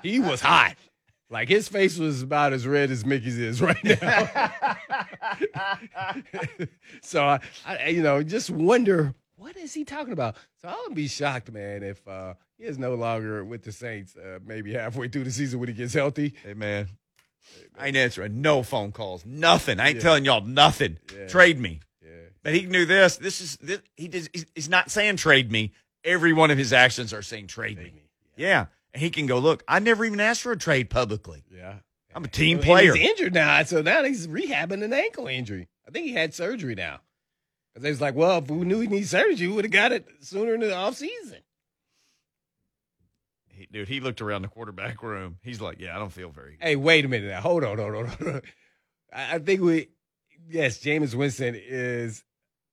[0.03, 0.77] He was hot.
[1.31, 4.51] Like his face was about as red as Mickey's is right now.
[7.03, 10.37] so I, I, you know, just wonder what is he talking about.
[10.61, 14.17] So I'll be shocked, man, if uh, he is no longer with the Saints.
[14.17, 16.35] Uh, maybe halfway through the season when he gets healthy.
[16.43, 16.89] Hey man,
[17.79, 19.25] I ain't answering no phone calls.
[19.25, 19.81] Nothing.
[19.81, 20.03] I ain't Yeah.
[20.03, 20.99] telling y'all nothing.
[21.17, 21.27] Yeah.
[21.29, 21.81] Trade me.
[22.05, 22.11] Yeah.
[22.43, 23.17] But he knew this.
[23.17, 24.29] This is this, he does.
[24.55, 25.73] He's, not saying trade me.
[26.05, 27.93] Every one of his actions are saying trade me.
[28.37, 29.39] Yeah, and he can go.
[29.39, 31.45] Look, I never even asked for a trade publicly.
[31.55, 31.75] Yeah.
[32.15, 32.95] I'm a team And player.
[32.95, 35.69] He's injured now, so now he's rehabbing an ankle injury.
[35.87, 37.01] I think he had surgery now.
[37.73, 39.93] Because they was like, well, if we knew he needed surgery, we would have got
[39.93, 41.41] it sooner in the offseason.
[43.73, 45.39] Dude, he looked around the quarterback room.
[45.43, 46.65] He's like, "Yeah, I don't feel very." good.
[46.65, 47.41] Hey, wait a minute now.
[47.41, 48.43] Hold on, hold on, hold on.
[49.13, 49.89] I I think we,
[50.49, 52.25] yes, Jameis Winston is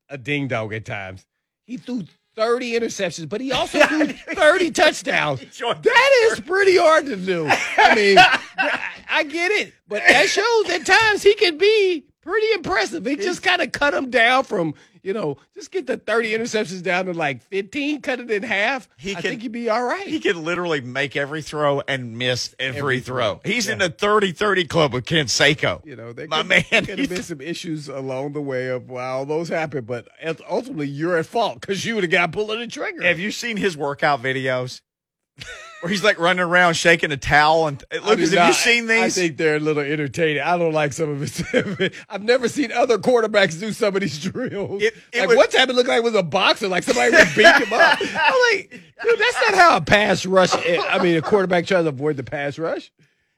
[0.09, 1.25] a ding dong at times.
[1.65, 2.03] He threw
[2.35, 5.39] 30 interceptions, but he also threw 30 touchdowns.
[5.59, 7.47] That is pretty hard to do.
[7.49, 8.17] I mean,
[8.57, 13.05] I, I get it, but that shows at times he can be pretty impressive.
[13.05, 16.83] He just kind of cut him down from, you know, just get the 30 interceptions
[16.83, 18.89] down to like 15, cut it in half.
[18.97, 20.05] He I can- think he'd be all right.
[20.05, 23.35] He can literally make every throw and miss every, Every throw.
[23.35, 23.41] throw.
[23.51, 25.85] He's in the 30-30 club with Ken Seiko.
[25.85, 28.89] You know, there My could, man, could have been some issues along the way of
[28.89, 30.07] wow, those happen, but
[30.49, 33.01] ultimately you're at fault because you would have got pulling the trigger.
[33.03, 34.81] Have you seen his workout videos?
[35.81, 38.89] Where he's like running around shaking a towel and Lucas, do have you not- seen
[38.89, 40.41] I think they're a little entertaining.
[40.41, 41.93] I don't like some of it.
[42.09, 44.81] I've never seen other quarterbacks do some of these drills.
[44.81, 47.11] It- it like would- one time it looked like it was a boxer, like somebody
[47.11, 47.99] was beating him up.
[48.01, 50.49] I'm like, dude, that's not how a pass rush.
[50.55, 52.91] I mean, a quarterback tries to avoid the pass rush.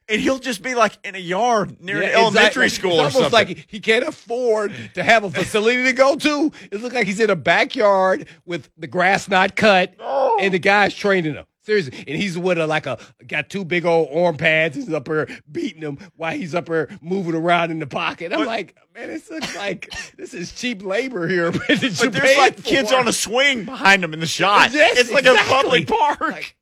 [0.08, 3.18] and he'll just be like in a yard near Yeah, an elementary school It's or
[3.18, 3.56] almost something.
[3.58, 6.50] like he can't afford to have a facility to go to.
[6.72, 9.94] It looks like he's in a backyard with the grass not cut,
[10.40, 11.44] and the guy's training him.
[11.70, 12.98] Seriously, and he's with a like a
[13.28, 14.74] got two big old arm pads.
[14.74, 18.32] He's up there beating him while he's up there moving around in the pocket.
[18.32, 21.52] I'm But- like, man, this looks like this is cheap labor here.
[21.68, 24.72] But, but there's like kids on a swing behind him in the shot.
[24.74, 25.52] Yes, it's like exactly.
[25.52, 26.20] a public park.
[26.20, 26.56] Like,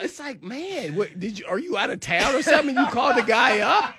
[0.00, 1.44] It's like, man, what did you?
[1.46, 2.74] Are you out of town or something?
[2.74, 3.94] You called the guy up.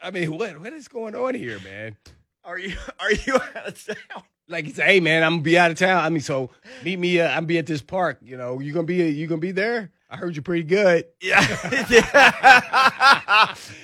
[0.00, 1.96] I mean, what what is going on here, man?
[2.44, 4.22] are you are you out of town?
[4.48, 6.04] Like he said, hey man, I'm gonna be out of town.
[6.04, 6.50] I mean, so
[6.84, 7.20] meet me.
[7.20, 8.18] Uh, I'm be at this park.
[8.22, 9.90] You know, you gonna be you gonna be there?
[10.08, 11.04] I heard you're pretty good.
[11.20, 11.40] Yeah.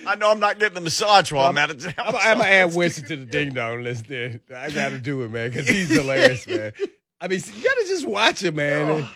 [0.06, 1.94] I know I'm not getting the massage while I'm, I'm out of town.
[1.98, 4.06] I'm, I'm gonna add Winston to the ding dong list.
[4.06, 6.72] There, I got to do it, man, because he's hilarious, man.
[7.20, 9.08] I mean, you gotta just watch it, man.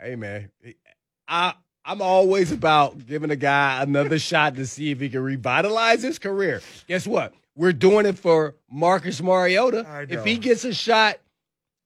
[0.00, 0.50] Hey, man,
[1.28, 6.02] I I'm always about giving a guy another shot to see if he can revitalize
[6.02, 6.62] his career.
[6.88, 7.32] Guess what?
[7.60, 10.06] We're doing it for Marcus Mariota.
[10.08, 11.18] If he gets a shot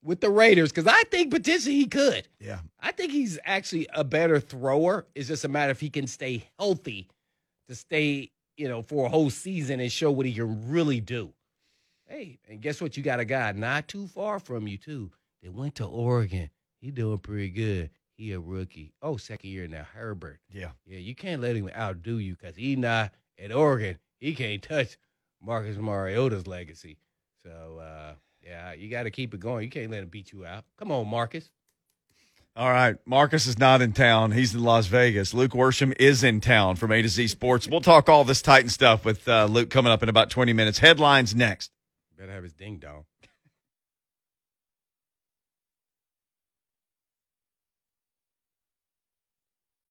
[0.05, 2.29] with the Raiders, because I think potentially he could.
[2.39, 2.61] Yeah.
[2.79, 5.05] I think he's actually a better thrower.
[5.17, 7.09] It's just a matter if he can stay healthy
[7.69, 11.33] to stay, you know, for a whole season and show what he can really do.
[12.07, 12.97] Hey, and guess what?
[12.97, 15.11] You got a guy not too far from you, too.
[15.43, 16.51] They went to Oregon.
[16.81, 17.91] He doing pretty good.
[18.17, 18.93] He a rookie.
[19.03, 20.39] Oh, second year now, Herbert.
[20.53, 20.71] Yeah.
[20.87, 23.11] Yeah, you can't let him outdo you because he not
[23.43, 23.99] at Oregon.
[24.21, 24.97] He can't touch
[25.45, 26.99] Marcus Mariota's legacy.
[27.45, 29.65] So, uh, yeah, you got to keep it going.
[29.65, 30.65] You can't let him beat you out.
[30.79, 31.51] Come on, Marcus.
[32.57, 32.97] All right.
[33.05, 34.31] Marcus is not in town.
[34.31, 35.35] He's in Las Vegas.
[35.35, 37.67] Luke Worsham is in town from A to Z Sports.
[37.67, 40.79] We'll talk all this Titan stuff with uh, Luke coming up in about 20 minutes.
[40.79, 41.73] Headlines next.
[42.17, 43.05] Better have his ding dong.